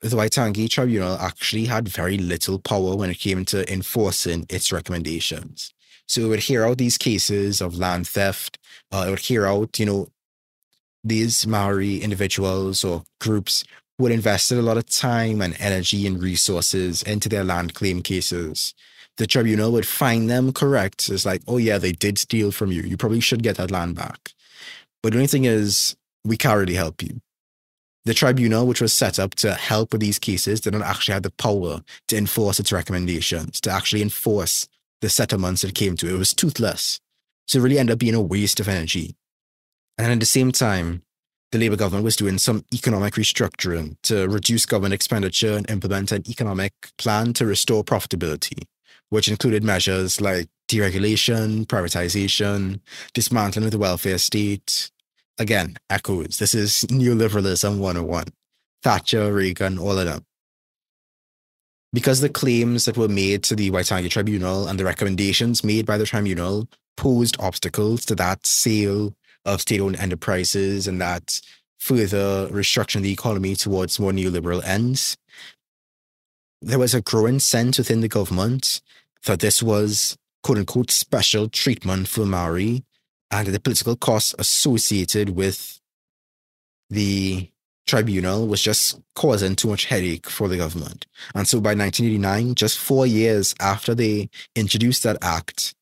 the 0.00 0.16
Waitangi 0.16 0.70
Tribunal 0.70 1.18
actually 1.18 1.66
had 1.66 1.86
very 1.86 2.16
little 2.16 2.58
power 2.58 2.96
when 2.96 3.10
it 3.10 3.18
came 3.18 3.44
to 3.44 3.70
enforcing 3.70 4.46
its 4.48 4.72
recommendations. 4.72 5.74
So 6.08 6.22
it 6.22 6.28
would 6.28 6.40
hear 6.40 6.64
out 6.64 6.78
these 6.78 6.96
cases 6.96 7.60
of 7.60 7.76
land 7.76 8.08
theft. 8.08 8.58
Uh, 8.90 9.04
it 9.06 9.10
would 9.10 9.18
hear 9.18 9.46
out, 9.46 9.78
you 9.78 9.84
know, 9.84 10.08
these 11.04 11.46
Maori 11.46 11.98
individuals 11.98 12.84
or 12.84 13.04
groups 13.20 13.64
who 13.98 14.06
had 14.06 14.14
invested 14.14 14.56
a 14.56 14.62
lot 14.62 14.78
of 14.78 14.88
time 14.88 15.42
and 15.42 15.54
energy 15.60 16.06
and 16.06 16.22
resources 16.22 17.02
into 17.02 17.28
their 17.28 17.44
land 17.44 17.74
claim 17.74 18.00
cases 18.00 18.72
the 19.16 19.26
tribunal 19.26 19.72
would 19.72 19.86
find 19.86 20.28
them 20.28 20.52
correct. 20.52 21.08
It's 21.08 21.24
like, 21.24 21.42
oh 21.46 21.58
yeah, 21.58 21.78
they 21.78 21.92
did 21.92 22.18
steal 22.18 22.50
from 22.50 22.72
you. 22.72 22.82
You 22.82 22.96
probably 22.96 23.20
should 23.20 23.42
get 23.42 23.56
that 23.56 23.70
land 23.70 23.94
back. 23.94 24.32
But 25.02 25.12
the 25.12 25.18
only 25.18 25.28
thing 25.28 25.44
is, 25.44 25.96
we 26.24 26.36
can't 26.36 26.58
really 26.58 26.74
help 26.74 27.02
you. 27.02 27.20
The 28.06 28.14
tribunal, 28.14 28.66
which 28.66 28.80
was 28.80 28.92
set 28.92 29.18
up 29.18 29.34
to 29.36 29.54
help 29.54 29.92
with 29.92 30.00
these 30.00 30.18
cases, 30.18 30.60
didn't 30.60 30.82
actually 30.82 31.14
have 31.14 31.22
the 31.22 31.30
power 31.30 31.82
to 32.08 32.16
enforce 32.16 32.60
its 32.60 32.72
recommendations, 32.72 33.60
to 33.62 33.70
actually 33.70 34.02
enforce 34.02 34.68
the 35.00 35.08
settlements 35.08 35.64
it 35.64 35.74
came 35.74 35.96
to. 35.96 36.14
It 36.14 36.18
was 36.18 36.34
toothless. 36.34 37.00
So 37.46 37.58
it 37.58 37.62
really 37.62 37.78
ended 37.78 37.94
up 37.94 37.98
being 37.98 38.14
a 38.14 38.20
waste 38.20 38.60
of 38.60 38.68
energy. 38.68 39.14
And 39.96 40.10
at 40.10 40.20
the 40.20 40.26
same 40.26 40.52
time, 40.52 41.02
the 41.52 41.58
Labour 41.58 41.76
government 41.76 42.04
was 42.04 42.16
doing 42.16 42.38
some 42.38 42.64
economic 42.74 43.14
restructuring 43.14 43.96
to 44.02 44.28
reduce 44.28 44.66
government 44.66 44.94
expenditure 44.94 45.56
and 45.56 45.70
implement 45.70 46.10
an 46.10 46.28
economic 46.28 46.72
plan 46.98 47.32
to 47.34 47.46
restore 47.46 47.84
profitability 47.84 48.64
which 49.10 49.28
included 49.28 49.62
measures 49.62 50.20
like 50.20 50.48
deregulation, 50.68 51.66
privatization, 51.66 52.80
dismantling 53.12 53.66
of 53.66 53.70
the 53.70 53.78
welfare 53.78 54.18
state. 54.18 54.90
Again, 55.38 55.76
echoes. 55.90 56.38
This 56.38 56.54
is 56.54 56.84
neoliberalism 56.90 57.78
101. 57.78 58.26
Thatcher, 58.82 59.32
Reagan, 59.32 59.78
all 59.78 59.98
of 59.98 60.06
them. 60.06 60.24
Because 61.92 62.20
the 62.20 62.28
claims 62.28 62.84
that 62.84 62.96
were 62.96 63.08
made 63.08 63.44
to 63.44 63.54
the 63.54 63.70
Waitangi 63.70 64.10
Tribunal 64.10 64.66
and 64.66 64.78
the 64.78 64.84
recommendations 64.84 65.62
made 65.62 65.86
by 65.86 65.96
the 65.96 66.06
tribunal 66.06 66.68
posed 66.96 67.36
obstacles 67.38 68.04
to 68.06 68.14
that 68.16 68.46
sale 68.46 69.14
of 69.44 69.60
state 69.60 69.80
owned 69.80 69.96
enterprises 69.96 70.86
and 70.86 71.00
that 71.00 71.40
further 71.78 72.48
restructuring 72.48 73.02
the 73.02 73.12
economy 73.12 73.54
towards 73.54 74.00
more 74.00 74.12
neoliberal 74.12 74.64
ends, 74.64 75.16
there 76.62 76.78
was 76.78 76.94
a 76.94 77.02
growing 77.02 77.38
sense 77.38 77.78
within 77.78 78.00
the 78.00 78.08
government 78.08 78.80
that 79.26 79.40
this 79.40 79.62
was 79.62 80.16
quote 80.42 80.58
unquote 80.58 80.90
special 80.90 81.48
treatment 81.48 82.08
for 82.08 82.26
Maori 82.26 82.84
and 83.30 83.48
the 83.48 83.60
political 83.60 83.96
costs 83.96 84.34
associated 84.38 85.30
with 85.30 85.80
the 86.90 87.50
tribunal 87.86 88.46
was 88.46 88.62
just 88.62 89.00
causing 89.14 89.56
too 89.56 89.68
much 89.68 89.86
headache 89.86 90.28
for 90.28 90.48
the 90.48 90.56
government. 90.56 91.06
And 91.34 91.46
so 91.46 91.60
by 91.60 91.74
1989, 91.74 92.54
just 92.54 92.78
four 92.78 93.06
years 93.06 93.54
after 93.60 93.94
they 93.94 94.30
introduced 94.54 95.02
that 95.02 95.18
act, 95.22 95.74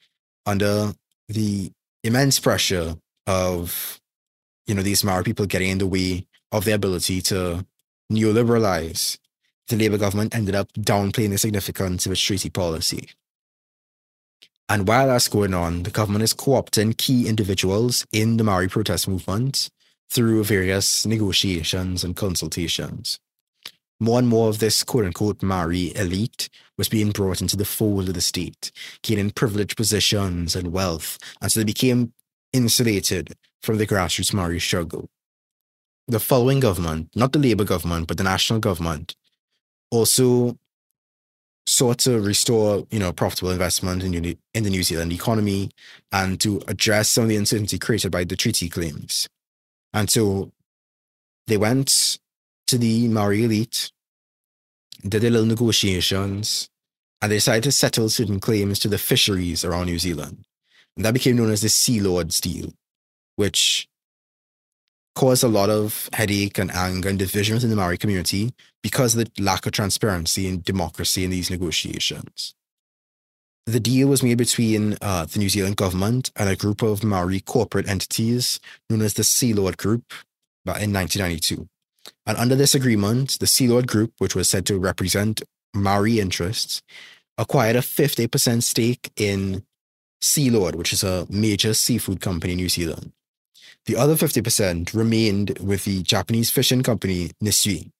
under 0.46 0.92
the 1.28 1.70
immense 2.02 2.38
pressure 2.40 2.96
of, 3.26 4.00
you 4.66 4.74
know, 4.74 4.82
these 4.82 5.04
Maori 5.04 5.24
people 5.24 5.46
getting 5.46 5.70
in 5.70 5.78
the 5.78 5.86
way 5.86 6.26
of 6.50 6.64
their 6.64 6.74
ability 6.74 7.20
to 7.22 7.64
neoliberalize, 8.12 9.18
the 9.68 9.76
Labour 9.76 9.98
government 9.98 10.34
ended 10.34 10.54
up 10.54 10.72
downplaying 10.72 11.30
the 11.30 11.38
significance 11.38 12.06
of 12.06 12.12
its 12.12 12.20
treaty 12.20 12.50
policy. 12.50 13.08
And 14.68 14.88
while 14.88 15.08
that's 15.08 15.28
going 15.28 15.54
on, 15.54 15.82
the 15.82 15.90
government 15.90 16.24
is 16.24 16.32
co 16.32 16.52
opting 16.52 16.96
key 16.96 17.28
individuals 17.28 18.06
in 18.12 18.36
the 18.36 18.44
Maori 18.44 18.68
protest 18.68 19.08
movement 19.08 19.68
through 20.10 20.44
various 20.44 21.06
negotiations 21.06 22.04
and 22.04 22.16
consultations. 22.16 23.18
More 24.00 24.18
and 24.18 24.28
more 24.28 24.48
of 24.48 24.58
this 24.58 24.82
quote 24.82 25.04
unquote 25.04 25.42
Maori 25.42 25.94
elite 25.96 26.48
was 26.76 26.88
being 26.88 27.10
brought 27.10 27.40
into 27.40 27.56
the 27.56 27.64
fold 27.64 28.08
of 28.08 28.14
the 28.14 28.20
state, 28.20 28.72
gaining 29.02 29.30
privileged 29.30 29.76
positions 29.76 30.56
and 30.56 30.72
wealth, 30.72 31.18
and 31.40 31.50
so 31.50 31.60
they 31.60 31.64
became 31.64 32.12
insulated 32.52 33.34
from 33.62 33.78
the 33.78 33.86
grassroots 33.86 34.34
Maori 34.34 34.58
struggle. 34.60 35.08
The 36.08 36.20
following 36.20 36.60
government, 36.60 37.10
not 37.14 37.32
the 37.32 37.38
Labour 37.38 37.64
government, 37.64 38.08
but 38.08 38.16
the 38.16 38.24
national 38.24 38.58
government, 38.58 39.14
also 39.90 40.58
sought 41.66 41.98
to 42.00 42.20
restore, 42.20 42.86
you 42.90 42.98
know, 42.98 43.12
profitable 43.12 43.50
investment 43.50 44.02
in, 44.02 44.36
in 44.54 44.64
the 44.64 44.70
New 44.70 44.82
Zealand 44.82 45.12
economy 45.12 45.70
and 46.10 46.40
to 46.40 46.60
address 46.66 47.08
some 47.08 47.24
of 47.24 47.28
the 47.28 47.36
uncertainty 47.36 47.78
created 47.78 48.10
by 48.10 48.24
the 48.24 48.36
treaty 48.36 48.68
claims. 48.68 49.28
And 49.92 50.10
so 50.10 50.50
they 51.46 51.56
went 51.56 52.18
to 52.66 52.78
the 52.78 53.08
Maori 53.08 53.44
elite, 53.44 53.92
did 55.06 55.22
their 55.22 55.30
little 55.30 55.46
negotiations, 55.46 56.68
and 57.20 57.30
they 57.30 57.36
decided 57.36 57.64
to 57.64 57.72
settle 57.72 58.08
certain 58.08 58.40
claims 58.40 58.78
to 58.80 58.88
the 58.88 58.98
fisheries 58.98 59.64
around 59.64 59.86
New 59.86 59.98
Zealand. 59.98 60.44
And 60.96 61.04
that 61.04 61.14
became 61.14 61.36
known 61.36 61.50
as 61.50 61.62
the 61.62 61.68
Sealords 61.68 62.40
deal, 62.40 62.72
which 63.36 63.88
caused 65.14 65.44
a 65.44 65.48
lot 65.48 65.70
of 65.70 66.08
headache 66.12 66.58
and 66.58 66.70
anger 66.70 67.08
and 67.08 67.18
division 67.18 67.54
within 67.54 67.70
the 67.70 67.76
Maori 67.76 67.98
community 67.98 68.52
because 68.82 69.14
of 69.14 69.24
the 69.24 69.42
lack 69.42 69.66
of 69.66 69.72
transparency 69.72 70.48
and 70.48 70.64
democracy 70.64 71.24
in 71.24 71.30
these 71.30 71.50
negotiations. 71.50 72.54
The 73.66 73.80
deal 73.80 74.08
was 74.08 74.22
made 74.22 74.38
between 74.38 74.96
uh, 75.00 75.26
the 75.26 75.38
New 75.38 75.48
Zealand 75.48 75.76
government 75.76 76.32
and 76.34 76.48
a 76.48 76.56
group 76.56 76.82
of 76.82 77.04
Maori 77.04 77.40
corporate 77.40 77.88
entities 77.88 78.58
known 78.90 79.02
as 79.02 79.14
the 79.14 79.22
Sealord 79.22 79.76
Group 79.76 80.12
in 80.66 80.92
1992. 80.92 81.68
And 82.26 82.36
under 82.38 82.56
this 82.56 82.74
agreement, 82.74 83.38
the 83.38 83.46
Sealord 83.46 83.86
Group, 83.86 84.14
which 84.18 84.34
was 84.34 84.48
said 84.48 84.66
to 84.66 84.78
represent 84.78 85.42
Maori 85.74 86.18
interests, 86.18 86.82
acquired 87.38 87.76
a 87.76 87.80
50% 87.80 88.62
stake 88.62 89.12
in 89.16 89.64
Sealord, 90.20 90.74
which 90.74 90.92
is 90.92 91.04
a 91.04 91.26
major 91.30 91.74
seafood 91.74 92.20
company 92.20 92.52
in 92.52 92.58
New 92.58 92.68
Zealand. 92.68 93.12
The 93.86 93.96
other 93.96 94.14
50% 94.14 94.94
remained 94.94 95.58
with 95.58 95.84
the 95.84 96.02
Japanese 96.02 96.50
fishing 96.50 96.82
company 96.82 97.30
Nissui. 97.42 97.90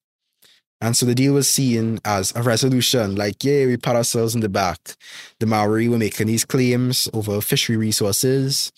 And 0.81 0.97
so 0.97 1.07
the 1.07 1.15
deal 1.15 1.35
was 1.35 1.49
seen 1.49 2.01
as 2.05 2.35
a 2.35 2.43
resolution, 2.43 3.15
like, 3.15 3.45
yeah, 3.45 3.67
we 3.67 3.77
pat 3.77 3.95
ourselves 3.95 4.35
in 4.35 4.41
the 4.41 4.49
back. 4.49 4.97
The 5.39 5.47
Maori 5.47 5.89
were 5.89 5.99
making 5.99 6.27
these 6.27 6.45
claims 6.45 7.09
over 7.13 7.41
fishery 7.41 7.77
resources. 7.77 8.73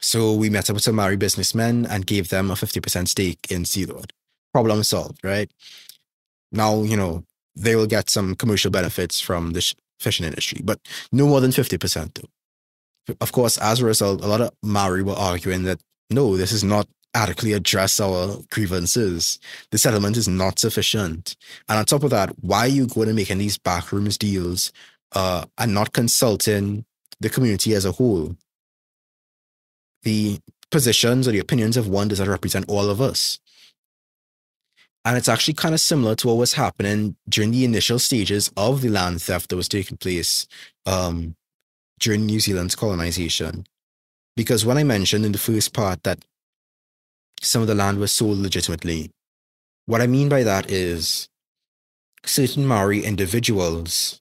So 0.00 0.32
we 0.32 0.48
met 0.48 0.70
up 0.70 0.74
with 0.74 0.82
some 0.82 0.96
Maori 0.96 1.16
businessmen 1.16 1.86
and 1.86 2.06
gave 2.06 2.30
them 2.30 2.50
a 2.50 2.54
50% 2.54 3.08
stake 3.08 3.46
in 3.50 3.64
Sealord. 3.64 4.12
Problem 4.54 4.82
solved, 4.84 5.18
right? 5.22 5.50
Now, 6.50 6.82
you 6.82 6.96
know, 6.96 7.24
they 7.54 7.76
will 7.76 7.86
get 7.86 8.08
some 8.08 8.34
commercial 8.34 8.70
benefits 8.70 9.20
from 9.20 9.52
the 9.52 9.60
sh- 9.60 9.74
fishing 10.00 10.26
industry, 10.26 10.60
but 10.64 10.80
no 11.12 11.26
more 11.26 11.40
than 11.40 11.50
50% 11.50 12.14
though. 12.14 13.14
Of 13.20 13.32
course, 13.32 13.58
as 13.58 13.80
a 13.80 13.86
result, 13.86 14.22
a 14.22 14.26
lot 14.26 14.40
of 14.40 14.52
Maori 14.62 15.02
were 15.02 15.14
arguing 15.14 15.64
that 15.64 15.80
no, 16.12 16.36
this 16.36 16.52
is 16.52 16.64
not 16.64 16.86
adequately 17.14 17.52
address 17.52 18.00
our 18.00 18.38
grievances. 18.50 19.38
The 19.70 19.78
settlement 19.78 20.16
is 20.16 20.28
not 20.28 20.58
sufficient. 20.58 21.36
And 21.68 21.78
on 21.78 21.84
top 21.84 22.04
of 22.04 22.10
that, 22.10 22.30
why 22.40 22.60
are 22.60 22.68
you 22.68 22.86
going 22.86 23.08
to 23.08 23.14
making 23.14 23.38
these 23.38 23.58
backrooms 23.58 24.18
deals 24.18 24.72
uh, 25.12 25.44
and 25.58 25.74
not 25.74 25.92
consulting 25.92 26.84
the 27.20 27.28
community 27.28 27.74
as 27.74 27.84
a 27.84 27.92
whole? 27.92 28.36
The 30.02 30.40
positions 30.70 31.28
or 31.28 31.32
the 31.32 31.38
opinions 31.38 31.76
of 31.76 31.88
one 31.88 32.08
does 32.08 32.18
not 32.18 32.28
represent 32.28 32.64
all 32.68 32.88
of 32.88 33.00
us. 33.00 33.38
And 35.04 35.16
it's 35.16 35.28
actually 35.28 35.54
kind 35.54 35.74
of 35.74 35.80
similar 35.80 36.14
to 36.16 36.28
what 36.28 36.36
was 36.36 36.54
happening 36.54 37.16
during 37.28 37.50
the 37.50 37.64
initial 37.64 37.98
stages 37.98 38.50
of 38.56 38.80
the 38.80 38.88
land 38.88 39.20
theft 39.20 39.50
that 39.50 39.56
was 39.56 39.68
taking 39.68 39.96
place 39.96 40.46
um, 40.86 41.34
during 41.98 42.24
New 42.24 42.38
Zealand's 42.38 42.76
colonization. 42.76 43.66
Because 44.36 44.64
when 44.64 44.78
I 44.78 44.84
mentioned 44.84 45.24
in 45.24 45.32
the 45.32 45.38
first 45.38 45.72
part 45.72 46.02
that 46.04 46.24
some 47.40 47.62
of 47.62 47.68
the 47.68 47.74
land 47.74 47.98
was 47.98 48.12
sold 48.12 48.38
legitimately, 48.38 49.10
what 49.86 50.00
I 50.00 50.06
mean 50.06 50.28
by 50.28 50.42
that 50.42 50.70
is 50.70 51.28
certain 52.24 52.66
Maori 52.66 53.04
individuals 53.04 54.20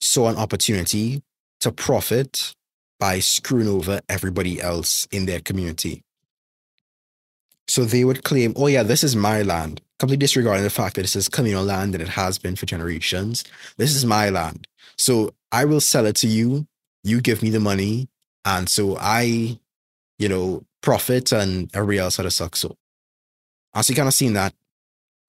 saw 0.00 0.28
an 0.28 0.36
opportunity 0.36 1.22
to 1.60 1.72
profit 1.72 2.54
by 3.00 3.18
screwing 3.18 3.68
over 3.68 4.00
everybody 4.08 4.60
else 4.60 5.06
in 5.10 5.26
their 5.26 5.40
community. 5.40 6.02
So 7.68 7.84
they 7.84 8.04
would 8.04 8.22
claim, 8.22 8.52
oh, 8.56 8.68
yeah, 8.68 8.82
this 8.82 9.02
is 9.02 9.16
my 9.16 9.42
land, 9.42 9.80
completely 9.98 10.24
disregarding 10.24 10.62
the 10.62 10.70
fact 10.70 10.94
that 10.94 11.02
this 11.02 11.16
is 11.16 11.28
communal 11.28 11.64
land 11.64 11.94
and 11.94 12.02
it 12.02 12.10
has 12.10 12.38
been 12.38 12.54
for 12.54 12.66
generations. 12.66 13.44
This 13.76 13.94
is 13.94 14.06
my 14.06 14.30
land. 14.30 14.68
So 14.96 15.32
I 15.50 15.64
will 15.64 15.80
sell 15.80 16.06
it 16.06 16.16
to 16.16 16.28
you. 16.28 16.66
You 17.02 17.20
give 17.20 17.42
me 17.42 17.50
the 17.50 17.60
money. 17.60 18.08
And 18.46 18.68
so 18.68 18.96
I, 18.98 19.58
you 20.18 20.28
know, 20.28 20.64
profit 20.80 21.32
and 21.32 21.68
everybody 21.74 21.98
else 21.98 22.16
had 22.16 22.26
a 22.26 22.30
suck. 22.30 22.54
So 22.54 22.76
I 23.74 23.82
see 23.82 23.94
kind 23.94 24.06
of 24.06 24.14
seen 24.14 24.34
that 24.34 24.54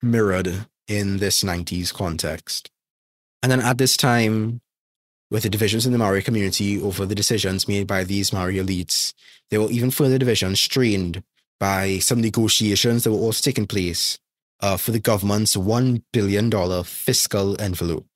mirrored 0.00 0.66
in 0.86 1.18
this 1.18 1.42
90s 1.42 1.92
context. 1.92 2.70
And 3.42 3.50
then 3.50 3.60
at 3.60 3.76
this 3.76 3.96
time, 3.96 4.60
with 5.30 5.42
the 5.42 5.50
divisions 5.50 5.84
in 5.84 5.92
the 5.92 5.98
Maori 5.98 6.22
community 6.22 6.80
over 6.80 7.04
the 7.04 7.14
decisions 7.14 7.68
made 7.68 7.88
by 7.88 8.04
these 8.04 8.32
Maori 8.32 8.54
elites, 8.54 9.12
there 9.50 9.60
were 9.60 9.70
even 9.70 9.90
further 9.90 10.16
divisions 10.16 10.60
strained 10.60 11.22
by 11.58 11.98
some 11.98 12.20
negotiations 12.20 13.02
that 13.02 13.10
were 13.10 13.18
also 13.18 13.42
taking 13.42 13.66
place 13.66 14.20
uh, 14.60 14.76
for 14.76 14.92
the 14.92 15.00
government's 15.00 15.56
$1 15.56 16.02
billion 16.12 16.50
fiscal 16.84 17.60
envelope, 17.60 18.06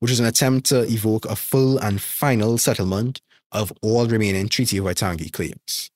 which 0.00 0.10
was 0.10 0.20
an 0.20 0.26
attempt 0.26 0.66
to 0.66 0.82
evoke 0.92 1.26
a 1.26 1.36
full 1.36 1.78
and 1.78 2.02
final 2.02 2.58
settlement 2.58 3.20
of 3.52 3.72
all 3.82 4.06
remaining 4.06 4.48
Treaty 4.48 4.78
of 4.78 4.84
Waitangi 4.84 5.32
claims. 5.32 5.90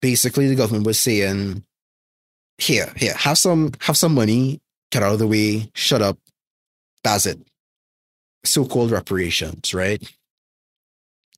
Basically, 0.00 0.48
the 0.48 0.56
government 0.56 0.86
was 0.86 0.98
saying, 0.98 1.64
here, 2.58 2.92
here, 2.96 3.14
have 3.14 3.38
some, 3.38 3.72
have 3.80 3.96
some 3.96 4.14
money, 4.14 4.60
get 4.90 5.02
out 5.02 5.14
of 5.14 5.18
the 5.18 5.26
way, 5.26 5.70
shut 5.74 6.02
up, 6.02 6.18
that's 7.02 7.26
it. 7.26 7.38
So-called 8.44 8.90
reparations, 8.90 9.72
right? 9.72 10.02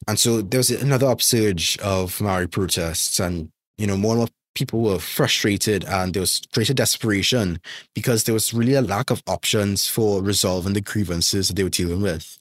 And 0.07 0.19
so 0.19 0.43
there 0.43 0.59
was 0.59 0.71
another 0.71 1.07
upsurge 1.07 1.79
of 1.79 2.21
Maori 2.21 2.47
protests, 2.47 3.19
and 3.21 3.51
you 3.79 3.87
know, 3.87 3.97
more 3.97 4.13
and 4.13 4.19
more 4.21 4.29
people 4.55 4.83
were 4.83 4.99
frustrated, 4.99 5.85
and 5.85 6.15
there 6.15 6.21
was 6.21 6.43
greater 6.53 6.75
desperation 6.75 7.61
because 7.95 8.25
there 8.25 8.35
was 8.35 8.55
really 8.55 8.75
a 8.75 8.83
lack 8.83 9.11
of 9.11 9.23
options 9.27 9.89
for 9.89 10.23
resolving 10.23 10.75
the 10.75 10.81
grievances 10.81 11.49
that 11.49 11.55
they 11.55 11.63
were 11.63 11.71
dealing 11.71 12.03
with. 12.03 12.39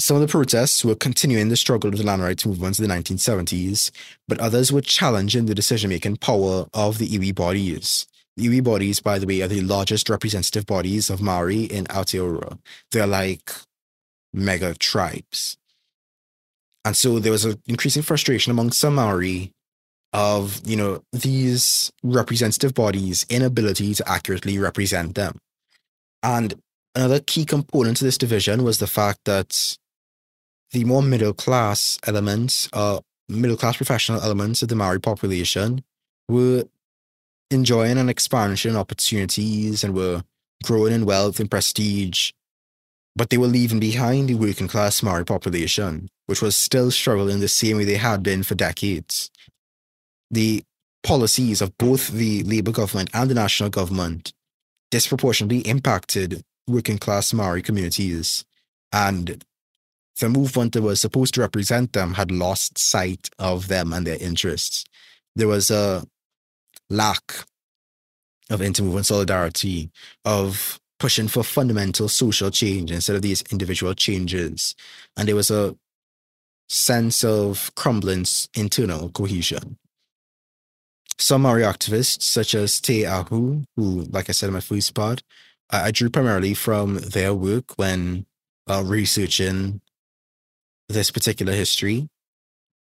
Some 0.00 0.16
of 0.16 0.20
the 0.20 0.28
protests 0.28 0.84
were 0.84 0.94
continuing 0.94 1.48
the 1.48 1.56
struggle 1.56 1.90
of 1.90 1.98
the 1.98 2.04
land 2.04 2.22
rights 2.22 2.46
movements 2.46 2.78
in 2.78 2.86
the 2.86 2.94
1970s, 2.94 3.90
but 4.28 4.38
others 4.38 4.70
were 4.70 4.80
challenging 4.80 5.46
the 5.46 5.54
decision 5.56 5.90
making 5.90 6.18
power 6.18 6.66
of 6.72 6.98
the 6.98 7.08
iwi 7.08 7.34
bodies. 7.34 8.06
The 8.36 8.46
iwi 8.46 8.62
bodies, 8.62 9.00
by 9.00 9.18
the 9.18 9.26
way, 9.26 9.42
are 9.42 9.48
the 9.48 9.60
largest 9.60 10.08
representative 10.08 10.66
bodies 10.66 11.10
of 11.10 11.20
Maori 11.20 11.64
in 11.64 11.86
Aotearoa. 11.86 12.58
They're 12.92 13.08
like 13.08 13.50
mega 14.32 14.74
tribes. 14.74 15.56
And 16.84 16.96
so 16.96 17.18
there 17.18 17.32
was 17.32 17.44
an 17.44 17.60
increasing 17.66 18.02
frustration 18.02 18.52
among 18.52 18.70
some 18.70 18.94
Maori 18.94 19.50
of, 20.12 20.60
you 20.64 20.76
know, 20.76 21.02
these 21.12 21.90
representative 22.04 22.72
bodies' 22.72 23.26
inability 23.28 23.94
to 23.94 24.08
accurately 24.08 24.58
represent 24.58 25.16
them. 25.16 25.38
And 26.22 26.54
another 26.94 27.18
key 27.18 27.44
component 27.44 27.96
to 27.96 28.04
this 28.04 28.16
division 28.16 28.62
was 28.62 28.78
the 28.78 28.86
fact 28.86 29.20
that 29.24 29.76
the 30.72 30.84
more 30.84 31.02
middle 31.02 31.32
class 31.32 31.98
elements, 32.06 32.68
uh, 32.72 33.00
middle 33.28 33.56
class 33.56 33.76
professional 33.76 34.20
elements 34.20 34.62
of 34.62 34.68
the 34.68 34.76
Maori 34.76 35.00
population 35.00 35.82
were 36.28 36.64
enjoying 37.50 37.98
an 37.98 38.08
expansion 38.08 38.76
opportunities 38.76 39.82
and 39.82 39.94
were 39.94 40.22
growing 40.64 40.92
in 40.92 41.06
wealth 41.06 41.40
and 41.40 41.50
prestige, 41.50 42.32
but 43.16 43.30
they 43.30 43.38
were 43.38 43.46
leaving 43.46 43.80
behind 43.80 44.28
the 44.28 44.34
working 44.34 44.68
class 44.68 45.02
Maori 45.02 45.24
population, 45.24 46.08
which 46.26 46.42
was 46.42 46.56
still 46.56 46.90
struggling 46.90 47.40
the 47.40 47.48
same 47.48 47.76
way 47.76 47.84
they 47.84 47.96
had 47.96 48.22
been 48.22 48.42
for 48.42 48.54
decades. 48.54 49.30
The 50.30 50.62
policies 51.02 51.62
of 51.62 51.76
both 51.78 52.08
the 52.08 52.42
Labour 52.42 52.72
government 52.72 53.08
and 53.14 53.30
the 53.30 53.34
national 53.34 53.70
government 53.70 54.32
disproportionately 54.90 55.60
impacted 55.60 56.42
working 56.66 56.98
class 56.98 57.32
Maori 57.32 57.62
communities, 57.62 58.44
and 58.92 59.42
the 60.18 60.28
movement 60.28 60.72
that 60.72 60.82
was 60.82 61.00
supposed 61.00 61.34
to 61.34 61.40
represent 61.40 61.92
them 61.92 62.14
had 62.14 62.30
lost 62.30 62.78
sight 62.78 63.30
of 63.38 63.68
them 63.68 63.92
and 63.92 64.06
their 64.06 64.18
interests. 64.20 64.84
There 65.36 65.48
was 65.48 65.70
a 65.70 66.04
lack 66.90 67.44
of 68.50 68.60
intermovement 68.60 69.06
solidarity, 69.06 69.90
of 70.24 70.80
pushing 70.98 71.28
for 71.28 71.44
fundamental 71.44 72.08
social 72.08 72.50
change 72.50 72.90
instead 72.90 73.16
of 73.16 73.22
these 73.22 73.42
individual 73.50 73.94
changes. 73.94 74.74
And 75.16 75.28
there 75.28 75.36
was 75.36 75.50
a 75.50 75.76
sense 76.68 77.24
of 77.24 77.70
crumbling 77.76 78.26
internal 78.54 79.10
cohesion. 79.10 79.78
Some 81.18 81.42
Maori 81.42 81.62
activists, 81.62 82.22
such 82.22 82.54
as 82.54 82.80
Te 82.80 83.04
Ahu, 83.04 83.64
who, 83.76 84.02
like 84.10 84.28
I 84.28 84.32
said 84.32 84.48
in 84.48 84.54
my 84.54 84.60
first 84.60 84.94
part, 84.94 85.22
I, 85.70 85.90
drew 85.90 86.08
primarily 86.08 86.54
from 86.54 86.96
their 86.98 87.34
work 87.34 87.76
when 87.76 88.26
uh, 88.68 88.82
researching 88.86 89.80
this 90.88 91.10
particular 91.10 91.52
history. 91.52 92.08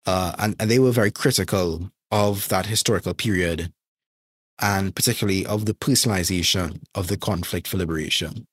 Uh, 0.06 0.34
and, 0.38 0.56
and 0.60 0.70
they 0.70 0.80
were 0.80 0.92
very 0.92 1.12
critical 1.12 1.92
of 2.12 2.48
that 2.50 2.68
historical 2.68 3.14
period 3.14 3.72
and 4.60 4.96
particularly 4.96 5.46
of 5.46 5.66
the 5.66 5.74
personalization 5.74 6.82
of 6.94 7.08
the 7.08 7.18
conflict 7.18 7.68
for 7.68 7.78
liberation. 7.78 8.48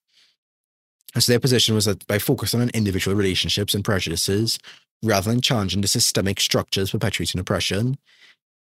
And 1.14 1.22
so 1.22 1.32
their 1.32 1.40
position 1.40 1.74
was 1.74 1.84
that 1.84 2.06
by 2.06 2.18
focusing 2.18 2.60
on 2.60 2.70
individual 2.70 3.16
relationships 3.16 3.74
and 3.74 3.84
prejudices, 3.84 4.58
rather 5.02 5.30
than 5.30 5.40
challenging 5.40 5.82
the 5.82 5.88
systemic 5.88 6.40
structures 6.40 6.90
perpetuating 6.90 7.40
oppression, 7.40 7.98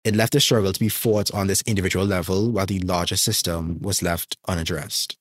it 0.03 0.15
left 0.15 0.33
the 0.33 0.41
struggle 0.41 0.73
to 0.73 0.79
be 0.79 0.89
fought 0.89 1.33
on 1.33 1.47
this 1.47 1.63
individual 1.65 2.05
level 2.05 2.51
while 2.51 2.65
the 2.65 2.79
larger 2.79 3.15
system 3.15 3.79
was 3.81 4.01
left 4.01 4.37
unaddressed. 4.47 5.17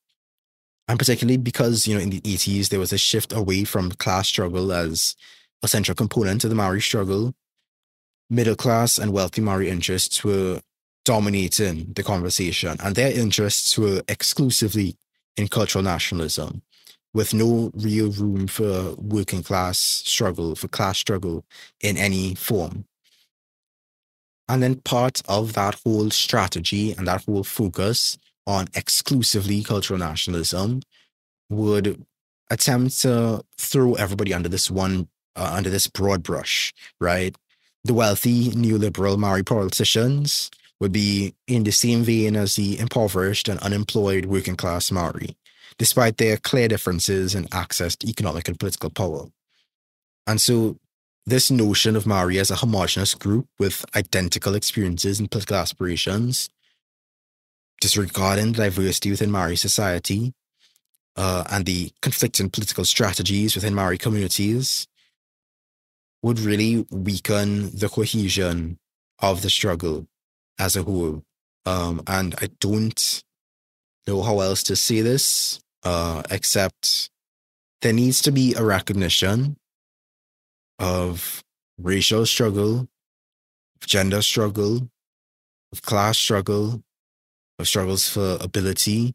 And 0.88 0.98
particularly 0.98 1.36
because, 1.36 1.86
you 1.86 1.94
know, 1.94 2.00
in 2.00 2.10
the 2.10 2.20
80s, 2.22 2.68
there 2.68 2.80
was 2.80 2.92
a 2.92 2.98
shift 2.98 3.32
away 3.32 3.62
from 3.62 3.92
class 3.92 4.26
struggle 4.26 4.72
as 4.72 5.14
a 5.62 5.68
central 5.68 5.94
component 5.94 6.44
of 6.44 6.50
the 6.50 6.56
Maori 6.56 6.80
struggle. 6.80 7.34
Middle 8.30 8.56
class 8.56 8.98
and 8.98 9.12
wealthy 9.12 9.40
Maori 9.40 9.68
interests 9.68 10.24
were 10.24 10.60
dominating 11.04 11.92
the 11.94 12.02
conversation, 12.02 12.76
and 12.80 12.94
their 12.94 13.12
interests 13.12 13.76
were 13.76 14.02
exclusively 14.08 14.96
in 15.36 15.48
cultural 15.48 15.82
nationalism, 15.82 16.62
with 17.14 17.34
no 17.34 17.70
real 17.74 18.10
room 18.12 18.46
for 18.46 18.94
working 18.96 19.42
class 19.42 19.78
struggle, 19.78 20.54
for 20.54 20.68
class 20.68 20.98
struggle 20.98 21.44
in 21.80 21.96
any 21.96 22.34
form. 22.34 22.84
And 24.48 24.62
then 24.62 24.76
part 24.76 25.22
of 25.28 25.54
that 25.54 25.80
whole 25.84 26.10
strategy 26.10 26.92
and 26.92 27.06
that 27.08 27.24
whole 27.24 27.44
focus 27.44 28.18
on 28.46 28.68
exclusively 28.74 29.62
cultural 29.62 29.98
nationalism 29.98 30.82
would 31.48 32.04
attempt 32.50 33.00
to 33.00 33.42
throw 33.56 33.94
everybody 33.94 34.34
under 34.34 34.48
this 34.48 34.70
one, 34.70 35.08
uh, 35.36 35.52
under 35.54 35.70
this 35.70 35.86
broad 35.86 36.22
brush, 36.22 36.72
right? 37.00 37.36
The 37.84 37.94
wealthy 37.94 38.50
neoliberal 38.50 39.18
Maori 39.18 39.42
politicians 39.42 40.50
would 40.80 40.92
be 40.92 41.34
in 41.46 41.64
the 41.64 41.70
same 41.70 42.02
vein 42.02 42.36
as 42.36 42.56
the 42.56 42.78
impoverished 42.78 43.48
and 43.48 43.60
unemployed 43.60 44.26
working 44.26 44.56
class 44.56 44.90
Maori, 44.90 45.36
despite 45.78 46.16
their 46.16 46.36
clear 46.36 46.68
differences 46.68 47.34
in 47.34 47.46
access 47.52 47.96
to 47.96 48.08
economic 48.08 48.48
and 48.48 48.58
political 48.58 48.90
power. 48.90 49.26
And 50.26 50.40
so 50.40 50.76
this 51.24 51.50
notion 51.50 51.94
of 51.94 52.06
Maori 52.06 52.38
as 52.38 52.50
a 52.50 52.56
homogenous 52.56 53.14
group 53.14 53.46
with 53.58 53.84
identical 53.94 54.54
experiences 54.54 55.20
and 55.20 55.30
political 55.30 55.56
aspirations, 55.56 56.48
disregarding 57.80 58.52
the 58.52 58.64
diversity 58.64 59.10
within 59.10 59.30
Maori 59.30 59.56
society 59.56 60.34
uh, 61.16 61.44
and 61.50 61.64
the 61.64 61.92
conflicting 62.00 62.50
political 62.50 62.84
strategies 62.84 63.54
within 63.54 63.74
Maori 63.74 63.98
communities, 63.98 64.88
would 66.22 66.38
really 66.38 66.86
weaken 66.90 67.76
the 67.76 67.88
cohesion 67.88 68.78
of 69.18 69.42
the 69.42 69.50
struggle 69.50 70.06
as 70.58 70.76
a 70.76 70.82
whole. 70.82 71.22
Um, 71.66 72.02
and 72.06 72.34
I 72.40 72.48
don't 72.60 73.22
know 74.06 74.22
how 74.22 74.40
else 74.40 74.62
to 74.64 74.76
say 74.76 75.00
this, 75.00 75.60
uh, 75.84 76.22
except 76.30 77.10
there 77.82 77.92
needs 77.92 78.20
to 78.22 78.32
be 78.32 78.54
a 78.54 78.64
recognition 78.64 79.56
of 80.78 81.42
racial 81.78 82.24
struggle, 82.26 82.88
of 83.80 83.86
gender 83.86 84.22
struggle, 84.22 84.88
of 85.72 85.82
class 85.82 86.18
struggle, 86.18 86.82
of 87.58 87.68
struggles 87.68 88.08
for 88.08 88.38
ability 88.40 89.14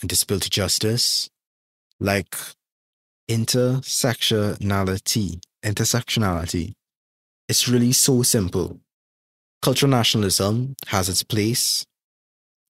and 0.00 0.08
disability 0.08 0.48
justice, 0.50 1.28
like 1.98 2.36
intersectionality. 3.28 5.40
Intersectionality. 5.66 6.74
It's 7.48 7.68
really 7.68 7.92
so 7.92 8.22
simple. 8.22 8.80
Cultural 9.62 9.90
nationalism 9.90 10.76
has 10.86 11.08
its 11.08 11.22
place, 11.24 11.84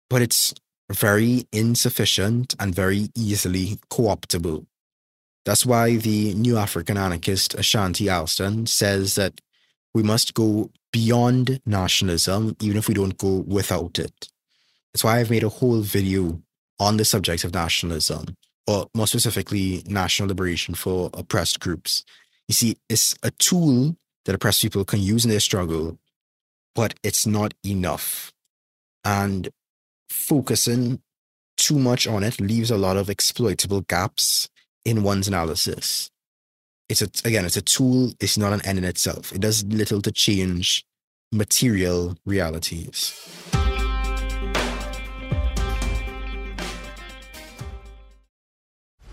but 0.09 0.22
it's 0.22 0.55
very 0.90 1.44
insufficient 1.53 2.55
and 2.59 2.74
very 2.74 3.11
easily 3.14 3.79
co 3.90 4.09
optable. 4.09 4.66
That's 5.44 5.66
why 5.66 5.96
the 5.96 6.35
new 6.35 6.57
African 6.57 6.96
anarchist 6.96 7.55
Ashanti 7.55 8.09
Alston 8.09 8.66
says 8.66 9.14
that 9.16 9.40
we 9.94 10.03
must 10.03 10.35
go 10.35 10.70
beyond 10.92 11.61
nationalism, 11.66 12.57
even 12.61 12.79
if 12.79 12.88
we 12.88 12.94
don't 12.94 13.18
go 13.18 13.44
without 13.46 13.98
it. 13.98 14.29
That's 14.92 15.05
why 15.05 15.18
I've 15.18 15.31
made 15.31 15.44
a 15.44 15.48
whole 15.48 15.81
video 15.81 16.42
on 16.81 16.96
the 16.96 17.05
subject 17.05 17.44
of 17.44 17.53
nationalism, 17.53 18.37
or 18.66 18.88
more 18.94 19.07
specifically, 19.07 19.83
national 19.87 20.29
liberation 20.29 20.74
for 20.74 21.11
oppressed 21.12 21.61
groups. 21.61 22.05
You 22.49 22.55
see, 22.55 22.79
it's 22.89 23.15
a 23.23 23.31
tool 23.33 23.97
that 24.25 24.35
oppressed 24.35 24.63
people 24.63 24.85
can 24.85 25.01
use 25.01 25.25
in 25.25 25.31
their 25.31 25.41
struggle, 25.41 25.99
but 26.75 26.95
it's 27.03 27.27
not 27.27 27.55
enough. 27.65 28.33
And 29.05 29.51
focusing 30.09 31.01
too 31.57 31.79
much 31.79 32.07
on 32.07 32.25
it 32.25 32.41
leaves 32.41 32.71
a 32.71 32.79
lot 32.79 32.97
of 32.97 33.11
exploitable 33.11 33.83
gaps 33.83 34.49
in 34.85 35.03
one's 35.03 35.29
analysis. 35.29 36.11
It's 36.89 37.03
a, 37.03 37.09
again, 37.27 37.45
it's 37.45 37.57
a 37.57 37.63
tool, 37.63 38.13
it's 38.21 38.39
not 38.39 38.55
an 38.55 38.65
end 38.65 38.79
in 38.79 38.85
itself. 38.85 39.33
It 39.33 39.43
does 39.43 39.65
little 39.65 40.01
to 40.01 40.11
change 40.11 40.87
material 41.31 42.17
realities. 42.25 43.15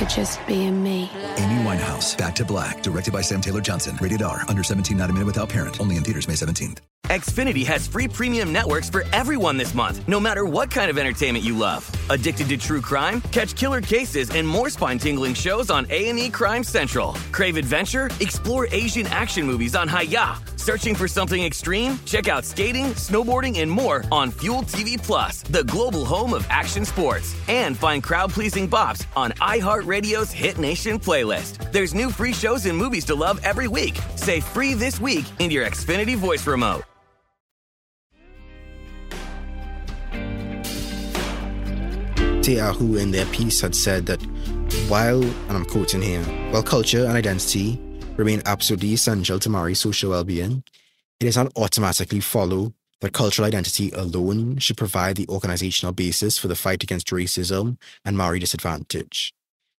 for 0.00 0.06
just 0.06 0.44
being 0.46 0.82
me. 0.82 1.10
Amy 1.36 1.62
Winehouse, 1.62 2.16
Back 2.16 2.34
to 2.36 2.44
Black, 2.44 2.82
directed 2.82 3.12
by 3.12 3.20
Sam 3.20 3.40
Taylor 3.40 3.60
Johnson. 3.60 3.98
Rated 4.00 4.22
R, 4.22 4.44
under 4.48 4.62
17, 4.62 4.96
not 4.96 5.10
a 5.10 5.12
minute 5.12 5.26
without 5.26 5.50
parent. 5.50 5.78
Only 5.80 5.96
in 5.96 6.02
theaters 6.02 6.26
May 6.26 6.34
17th. 6.34 6.78
Xfinity 7.06 7.66
has 7.66 7.88
free 7.88 8.06
premium 8.06 8.52
networks 8.52 8.88
for 8.88 9.04
everyone 9.12 9.56
this 9.56 9.74
month, 9.74 10.06
no 10.08 10.20
matter 10.20 10.44
what 10.44 10.70
kind 10.70 10.90
of 10.90 10.96
entertainment 10.96 11.44
you 11.44 11.56
love. 11.56 11.90
Addicted 12.08 12.48
to 12.50 12.56
true 12.56 12.80
crime? 12.80 13.20
Catch 13.32 13.56
killer 13.56 13.80
cases 13.80 14.30
and 14.30 14.46
more 14.46 14.70
spine-tingling 14.70 15.34
shows 15.34 15.70
on 15.70 15.86
A&E 15.90 16.30
Crime 16.30 16.62
Central. 16.62 17.14
Crave 17.32 17.56
adventure? 17.56 18.10
Explore 18.20 18.68
Asian 18.70 19.06
action 19.08 19.44
movies 19.44 19.74
on 19.74 19.88
Hi-YAH. 19.88 20.49
Searching 20.70 20.94
for 20.94 21.08
something 21.08 21.42
extreme? 21.42 21.98
Check 22.04 22.28
out 22.28 22.44
skating, 22.44 22.94
snowboarding, 22.94 23.58
and 23.58 23.68
more 23.68 24.04
on 24.12 24.30
Fuel 24.30 24.62
TV 24.62 24.96
Plus, 24.96 25.42
the 25.42 25.64
global 25.64 26.04
home 26.04 26.32
of 26.32 26.46
action 26.48 26.84
sports. 26.84 27.34
And 27.48 27.76
find 27.76 28.00
crowd 28.00 28.30
pleasing 28.30 28.70
bops 28.70 29.04
on 29.16 29.32
iHeartRadio's 29.40 30.30
Hit 30.30 30.58
Nation 30.58 31.00
playlist. 31.00 31.72
There's 31.72 31.92
new 31.92 32.08
free 32.12 32.32
shows 32.32 32.66
and 32.66 32.78
movies 32.78 33.04
to 33.06 33.16
love 33.16 33.40
every 33.42 33.66
week. 33.66 33.98
Say 34.14 34.38
free 34.38 34.74
this 34.74 35.00
week 35.00 35.24
in 35.40 35.50
your 35.50 35.66
Xfinity 35.66 36.14
voice 36.14 36.46
remote. 36.46 36.84
Te'ahu 42.44 43.00
in 43.00 43.10
their 43.10 43.26
piece 43.26 43.60
had 43.60 43.74
said 43.74 44.06
that 44.06 44.22
while, 44.86 45.20
and 45.20 45.50
I'm 45.50 45.64
quoting 45.64 46.00
here, 46.00 46.22
while 46.52 46.62
culture 46.62 47.06
and 47.06 47.16
identity 47.16 47.80
remain 48.20 48.42
absolutely 48.46 48.92
essential 48.92 49.38
to 49.40 49.48
Maori 49.48 49.74
social 49.74 50.10
well-being, 50.10 50.62
it 51.18 51.24
does 51.24 51.36
not 51.36 51.52
automatically 51.56 52.20
follow 52.20 52.72
that 53.00 53.12
cultural 53.12 53.48
identity 53.48 53.90
alone 53.92 54.58
should 54.58 54.76
provide 54.76 55.16
the 55.16 55.26
organizational 55.28 55.92
basis 55.92 56.36
for 56.38 56.48
the 56.48 56.54
fight 56.54 56.82
against 56.82 57.08
racism 57.08 57.78
and 58.04 58.16
Maori 58.16 58.38
disadvantage. 58.38 59.32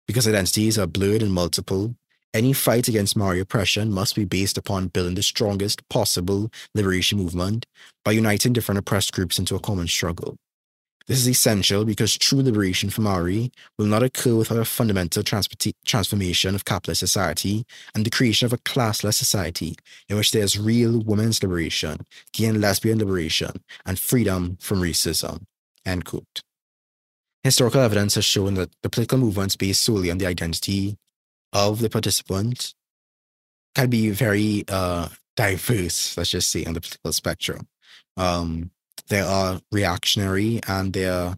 Because 0.07 0.27
identities 0.27 0.79
are 0.79 0.87
blurred 0.87 1.23
and 1.23 1.33
multiple, 1.33 1.95
any 2.33 2.53
fight 2.53 2.89
against 2.89 3.17
Maori 3.17 3.41
oppression 3.41 3.93
must 3.93 4.17
be 4.17 4.25
based 4.25 4.57
upon 4.57 4.89
building 4.89 5.17
the 5.17 5.23
strongest 5.23 5.87
possible 5.89 6.51
liberation 6.75 7.19
movement 7.19 7.67
by 8.05 8.13
uniting 8.13 8.53
different 8.53 8.79
oppressed 8.79 9.13
groups 9.13 9.39
into 9.39 9.55
a 9.55 9.61
common 9.61 9.87
struggle. 9.87 10.37
This 11.11 11.23
is 11.23 11.29
essential 11.29 11.85
because 11.85 12.17
true 12.17 12.41
liberation 12.41 12.89
for 12.89 13.01
Maori 13.01 13.51
will 13.77 13.87
not 13.87 14.05
occur 14.05 14.37
without 14.37 14.61
a 14.61 14.65
fundamental 14.65 15.25
transformation 15.25 16.55
of 16.55 16.65
capitalist 16.65 17.01
society 17.01 17.67
and 17.97 18.07
the 18.07 18.11
creation 18.11 18.47
of 18.47 18.53
a 18.53 18.59
classless 18.59 19.15
society 19.15 19.75
in 20.09 20.17
which 20.17 20.31
there 20.31 20.45
is 20.45 20.57
real 20.57 21.01
women's 21.01 21.43
liberation, 21.43 22.07
gay 22.33 22.45
and 22.45 22.61
lesbian 22.61 23.01
liberation, 23.01 23.65
and 23.85 23.99
freedom 23.99 24.57
from 24.61 24.81
racism. 24.81 25.47
End 25.85 26.05
quote. 26.05 26.43
Historical 27.43 27.81
evidence 27.81 28.15
has 28.15 28.25
shown 28.25 28.55
that 28.55 28.71
the 28.85 28.89
political 28.89 29.19
movements 29.19 29.57
based 29.57 29.83
solely 29.83 30.13
on 30.13 30.19
the 30.19 30.27
identity 30.27 30.97
of 31.53 31.81
the 31.81 31.91
participant 31.91 32.73
can 33.75 33.91
be 33.91 34.11
very 34.11 34.63
uh, 34.69 35.09
diverse, 35.35 36.17
let's 36.17 36.31
just 36.31 36.53
say, 36.53 36.65
on 36.67 36.75
the 36.75 36.81
political 36.81 37.13
spectrum. 37.13 37.67
Um, 38.17 38.71
there 39.11 39.27
are 39.27 39.61
reactionary 39.71 40.61
and 40.67 40.93
there 40.93 41.13
are 41.13 41.37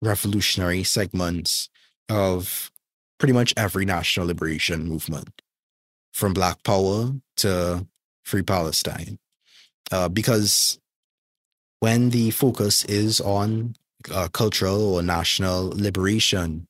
revolutionary 0.00 0.84
segments 0.84 1.68
of 2.08 2.70
pretty 3.18 3.32
much 3.32 3.52
every 3.56 3.84
national 3.84 4.26
liberation 4.26 4.88
movement, 4.88 5.42
from 6.12 6.32
Black 6.32 6.62
Power 6.62 7.12
to 7.38 7.86
Free 8.24 8.42
Palestine. 8.42 9.18
Uh, 9.90 10.08
because 10.08 10.78
when 11.80 12.10
the 12.10 12.30
focus 12.30 12.84
is 12.84 13.20
on 13.20 13.74
uh, 14.12 14.28
cultural 14.28 14.94
or 14.94 15.02
national 15.02 15.70
liberation, 15.70 16.66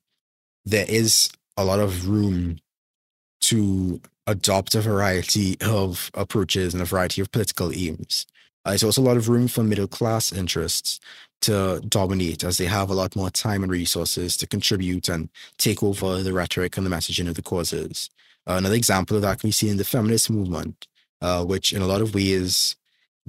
there 0.64 0.86
is 0.88 1.30
a 1.56 1.64
lot 1.64 1.80
of 1.80 2.08
room 2.08 2.58
to 3.40 4.00
adopt 4.26 4.74
a 4.74 4.80
variety 4.80 5.56
of 5.60 6.10
approaches 6.14 6.72
and 6.72 6.82
a 6.82 6.86
variety 6.86 7.20
of 7.20 7.30
political 7.32 7.72
aims. 7.72 8.26
Uh, 8.64 8.70
there's 8.70 8.84
also 8.84 9.00
a 9.00 9.04
lot 9.04 9.16
of 9.16 9.28
room 9.28 9.48
for 9.48 9.62
middle 9.62 9.88
class 9.88 10.32
interests 10.32 11.00
to 11.42 11.80
dominate 11.88 12.44
as 12.44 12.58
they 12.58 12.66
have 12.66 12.90
a 12.90 12.94
lot 12.94 13.16
more 13.16 13.30
time 13.30 13.62
and 13.62 13.72
resources 13.72 14.36
to 14.36 14.46
contribute 14.46 15.08
and 15.08 15.30
take 15.56 15.82
over 15.82 16.22
the 16.22 16.32
rhetoric 16.32 16.76
and 16.76 16.86
the 16.86 16.90
messaging 16.90 17.28
of 17.28 17.34
the 17.34 17.42
causes. 17.42 18.10
Uh, 18.46 18.54
another 18.54 18.74
example 18.74 19.16
of 19.16 19.22
that 19.22 19.40
can 19.40 19.48
be 19.48 19.52
seen 19.52 19.70
in 19.70 19.76
the 19.76 19.84
feminist 19.84 20.30
movement, 20.30 20.86
uh, 21.22 21.44
which 21.44 21.72
in 21.72 21.80
a 21.80 21.86
lot 21.86 22.02
of 22.02 22.14
ways 22.14 22.76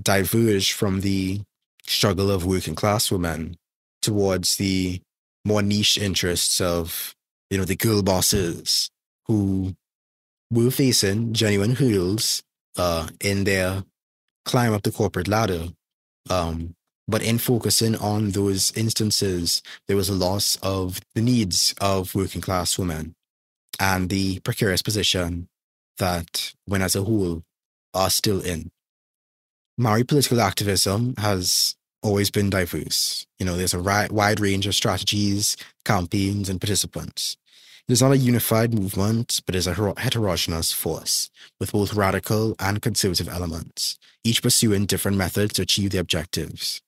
diverged 0.01 0.73
from 0.73 1.01
the 1.01 1.41
struggle 1.85 2.29
of 2.29 2.45
working 2.45 2.75
class 2.75 3.11
women 3.11 3.57
towards 4.01 4.57
the 4.57 5.01
more 5.45 5.61
niche 5.61 5.97
interests 5.97 6.59
of, 6.59 7.15
you 7.49 7.57
know, 7.57 7.65
the 7.65 7.75
girl 7.75 8.01
bosses 8.01 8.89
who 9.27 9.75
were 10.51 10.71
facing 10.71 11.33
genuine 11.33 11.75
hurdles 11.75 12.43
uh, 12.77 13.07
in 13.21 13.43
their 13.45 13.83
climb 14.45 14.73
up 14.73 14.83
the 14.83 14.91
corporate 14.91 15.27
ladder. 15.27 15.69
Um, 16.29 16.75
but 17.07 17.23
in 17.23 17.39
focusing 17.39 17.95
on 17.95 18.31
those 18.31 18.71
instances, 18.77 19.61
there 19.87 19.97
was 19.97 20.09
a 20.09 20.13
loss 20.13 20.57
of 20.61 21.01
the 21.15 21.21
needs 21.21 21.73
of 21.81 22.15
working 22.15 22.41
class 22.41 22.77
women 22.77 23.15
and 23.79 24.09
the 24.09 24.39
precarious 24.39 24.81
position 24.81 25.49
that 25.97 26.53
women 26.67 26.85
as 26.85 26.95
a 26.95 27.03
whole 27.03 27.43
are 27.93 28.09
still 28.09 28.41
in. 28.41 28.71
Maori 29.77 30.03
political 30.03 30.41
activism 30.41 31.15
has 31.17 31.75
always 32.03 32.31
been 32.31 32.49
diverse. 32.49 33.25
You 33.39 33.45
know, 33.45 33.55
there's 33.55 33.73
a 33.73 33.79
ri- 33.79 34.07
wide 34.09 34.39
range 34.39 34.67
of 34.67 34.75
strategies, 34.75 35.57
campaigns, 35.85 36.49
and 36.49 36.59
participants. 36.59 37.37
It 37.91 37.95
is 37.95 38.01
not 38.01 38.13
a 38.13 38.17
unified 38.17 38.73
movement, 38.73 39.41
but 39.45 39.53
is 39.53 39.67
a 39.67 39.73
heterogeneous 39.97 40.71
force 40.71 41.29
with 41.59 41.73
both 41.73 41.93
radical 41.93 42.55
and 42.57 42.81
conservative 42.81 43.27
elements, 43.27 43.99
each 44.23 44.41
pursuing 44.41 44.85
different 44.85 45.17
methods 45.17 45.51
to 45.55 45.63
achieve 45.63 45.91
their 45.91 45.99
objectives. 45.99 46.81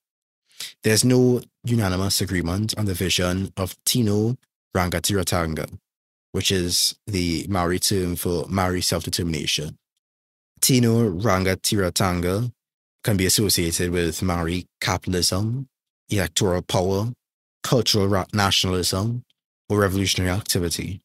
There's 0.83 1.03
no 1.03 1.41
unanimous 1.65 2.21
agreement 2.21 2.73
on 2.77 2.85
the 2.85 2.93
vision 2.93 3.51
of 3.57 3.75
Tino 3.83 4.37
Rangatiratanga, 4.73 5.77
which 6.31 6.53
is 6.53 6.95
the 7.05 7.47
Maori 7.49 7.79
term 7.79 8.15
for 8.15 8.45
Maori 8.47 8.81
self 8.81 9.03
determination. 9.03 9.77
Tino 10.61 11.09
Rangatiratanga 11.09 12.53
can 13.03 13.17
be 13.17 13.25
associated 13.25 13.91
with 13.91 14.21
Maori 14.21 14.67
capitalism, 14.79 15.67
electoral 16.07 16.61
power, 16.61 17.11
cultural 17.61 18.25
nationalism, 18.31 19.25
or 19.73 19.79
revolutionary 19.81 20.31
activity. 20.31 21.01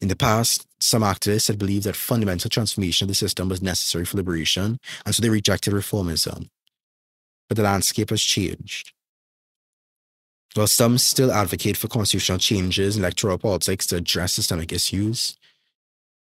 In 0.00 0.08
the 0.08 0.16
past, 0.16 0.66
some 0.80 1.02
activists 1.02 1.46
had 1.46 1.58
believed 1.58 1.84
that 1.84 1.94
fundamental 1.94 2.50
transformation 2.50 3.04
of 3.04 3.08
the 3.08 3.14
system 3.14 3.48
was 3.48 3.62
necessary 3.62 4.04
for 4.04 4.16
liberation, 4.16 4.78
and 5.06 5.14
so 5.14 5.22
they 5.22 5.30
rejected 5.30 5.72
reformism. 5.72 6.48
But 7.48 7.56
the 7.56 7.62
landscape 7.62 8.10
has 8.10 8.22
changed. 8.22 8.92
While 10.54 10.66
some 10.66 10.98
still 10.98 11.32
advocate 11.32 11.76
for 11.76 11.88
constitutional 11.88 12.38
changes 12.38 12.96
in 12.96 13.02
electoral 13.02 13.38
politics 13.38 13.86
to 13.86 13.96
address 13.96 14.34
systemic 14.34 14.72
issues, 14.72 15.36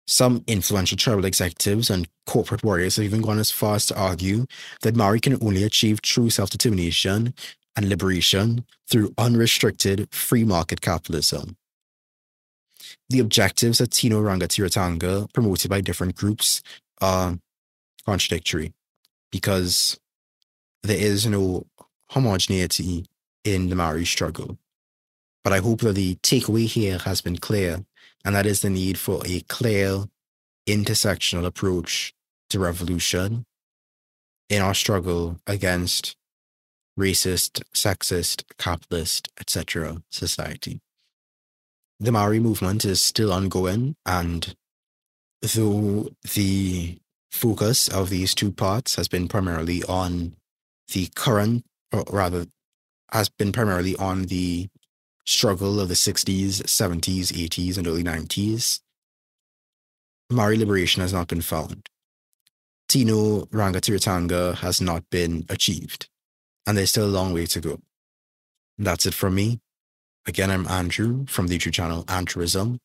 some 0.07 0.43
influential 0.47 0.97
tribal 0.97 1.27
executives 1.27 1.91
and 1.91 2.09
corporate 2.27 2.65
warriors 2.65 2.97
have 2.97 3.05
even 3.05 3.21
gone 3.21 3.39
as 3.39 3.51
far 3.51 3.75
as 3.77 3.85
to 3.87 3.99
argue 3.99 4.47
that 4.81 4.97
Maori 4.97 5.21
can 5.21 5.37
only 5.43 5.63
achieve 5.63 6.01
true 6.01 6.31
self 6.31 6.49
determination 6.49 7.35
and 7.79 7.89
liberation 7.89 8.67
through 8.91 9.15
unrestricted 9.17 10.13
free 10.13 10.45
market 10.45 10.83
capitalism 10.83 11.57
the 13.09 13.21
objectives 13.21 13.79
that 13.79 13.91
Tino 13.91 14.21
Rangatiratanga 14.23 15.33
promoted 15.33 15.71
by 15.71 15.81
different 15.81 16.17
groups 16.17 16.63
are 17.01 17.39
contradictory 18.05 18.73
because 19.31 19.99
there 20.83 20.99
is 20.99 21.27
no 21.27 21.67
homogeneity 22.11 23.07
in 23.45 23.69
the 23.69 23.77
Maori 23.77 24.05
struggle. 24.05 24.59
But 25.45 25.53
I 25.53 25.59
hope 25.59 25.81
that 25.81 25.95
the 25.95 26.17
takeaway 26.17 26.67
here 26.67 26.99
has 26.99 27.21
been 27.21 27.39
clear, 27.39 27.85
and 28.25 28.35
that 28.35 28.47
is 28.47 28.61
the 28.61 28.71
need 28.71 28.99
for 28.99 29.23
a 29.27 29.41
clear 29.49 30.05
intersectional 30.67 31.47
approach 31.47 32.15
to 32.51 32.59
revolution 32.59 33.45
in 34.51 34.63
our 34.63 34.75
struggle 34.75 35.39
against 35.47 36.17
racist, 36.99 37.63
sexist, 37.75 38.43
capitalist, 38.59 39.29
etc. 39.41 40.03
society 40.11 40.81
the 42.01 42.13
Maori 42.13 42.39
movement 42.39 42.85
is 42.85 43.03
still 43.03 43.33
ongoing, 43.33 43.97
and 44.07 44.55
though 45.43 46.09
the 46.35 46.99
focus 47.31 47.89
of 47.89 48.09
these 48.09 48.35
two 48.35 48.53
parts 48.53 48.95
has 48.95 49.09
been 49.09 49.29
primarily 49.29 49.83
on 49.85 50.37
the 50.93 51.09
current, 51.15 51.65
or 51.93 52.05
rather, 52.11 52.47
has 53.13 53.29
been 53.29 53.53
primarily 53.53 53.97
on 53.97 54.25
the 54.25 54.69
struggle 55.27 55.81
of 55.81 55.89
the 55.89 55.95
60s, 55.95 56.63
70s, 56.63 57.33
80s, 57.33 57.77
and 57.77 57.87
early 57.87 58.05
90s, 58.05 58.81
Maori 60.31 60.57
liberation 60.57 61.03
has 61.03 61.13
not 61.13 61.29
been 61.29 61.41
found. 61.41 61.89
Tino 62.89 63.45
Rangatiratanga 63.47 64.57
has 64.57 64.81
not 64.81 65.05
been 65.11 65.45
achieved, 65.49 66.09
and 66.69 66.77
there's 66.77 66.91
still 66.91 67.07
a 67.07 67.09
long 67.09 67.33
way 67.33 67.47
to 67.47 67.61
go. 67.61 67.81
That's 68.77 69.07
it 69.07 69.15
from 69.15 69.35
me. 69.35 69.59
Again, 70.27 70.51
I'm 70.51 70.69
Andrew 70.69 71.25
from 71.27 71.47
the 71.47 71.59
YouTube 71.59 71.73
channel 71.73 72.05
Andrewism. 72.05 72.79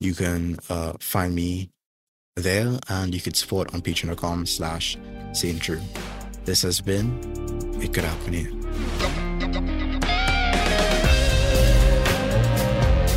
You 0.00 0.14
can 0.14 0.58
uh, 0.70 0.94
find 0.98 1.34
me 1.34 1.68
there 2.36 2.78
and 2.88 3.14
you 3.14 3.20
can 3.20 3.34
support 3.34 3.74
on 3.74 3.82
patreon.com 3.82 4.46
slash 4.46 4.96
Saint 5.32 5.60
Drew. 5.60 5.80
This 6.46 6.62
has 6.62 6.80
been 6.80 7.20
It 7.82 7.92
Could 7.92 8.04
Happen 8.04 8.32
Here. 8.32 9.27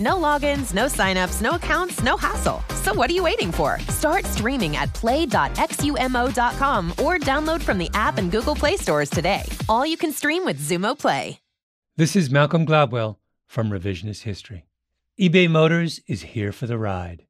No 0.00 0.14
logins, 0.14 0.74
no 0.74 0.86
signups, 0.86 1.40
no 1.40 1.52
accounts, 1.52 2.02
no 2.02 2.16
hassle. 2.16 2.62
So 2.82 2.92
what 2.92 3.08
are 3.10 3.14
you 3.14 3.22
waiting 3.22 3.52
for? 3.52 3.78
Start 3.88 4.24
streaming 4.24 4.76
at 4.76 4.92
play.xumo.com 4.92 6.90
or 6.92 7.18
download 7.18 7.62
from 7.62 7.78
the 7.78 7.90
app 7.94 8.18
and 8.18 8.30
Google 8.30 8.56
Play 8.56 8.76
stores 8.76 9.08
today. 9.10 9.42
All 9.68 9.86
you 9.86 9.96
can 9.96 10.12
stream 10.12 10.44
with 10.44 10.60
Xumo 10.60 10.98
Play. 10.98 11.38
This 11.96 12.16
is 12.16 12.28
Malcolm 12.28 12.66
Gladwell 12.66 13.18
from 13.46 13.70
Revisionist 13.70 14.22
History. 14.22 14.66
eBay 15.20 15.48
Motors 15.48 16.00
is 16.08 16.22
here 16.22 16.50
for 16.50 16.66
the 16.66 16.76
ride. 16.76 17.24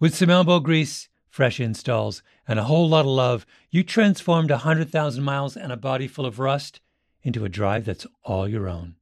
With 0.00 0.12
some 0.16 0.28
elbow 0.28 0.58
grease, 0.58 1.08
fresh 1.28 1.60
installs, 1.60 2.22
and 2.48 2.58
a 2.58 2.64
whole 2.64 2.88
lot 2.88 3.02
of 3.02 3.06
love, 3.06 3.46
you 3.70 3.84
transformed 3.84 4.50
100,000 4.50 5.22
miles 5.22 5.56
and 5.56 5.70
a 5.70 5.76
body 5.76 6.08
full 6.08 6.26
of 6.26 6.40
rust 6.40 6.80
into 7.22 7.44
a 7.44 7.48
drive 7.48 7.84
that's 7.84 8.08
all 8.24 8.48
your 8.48 8.68
own. 8.68 8.96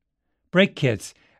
Brake 0.50 0.76
kits, 0.76 1.14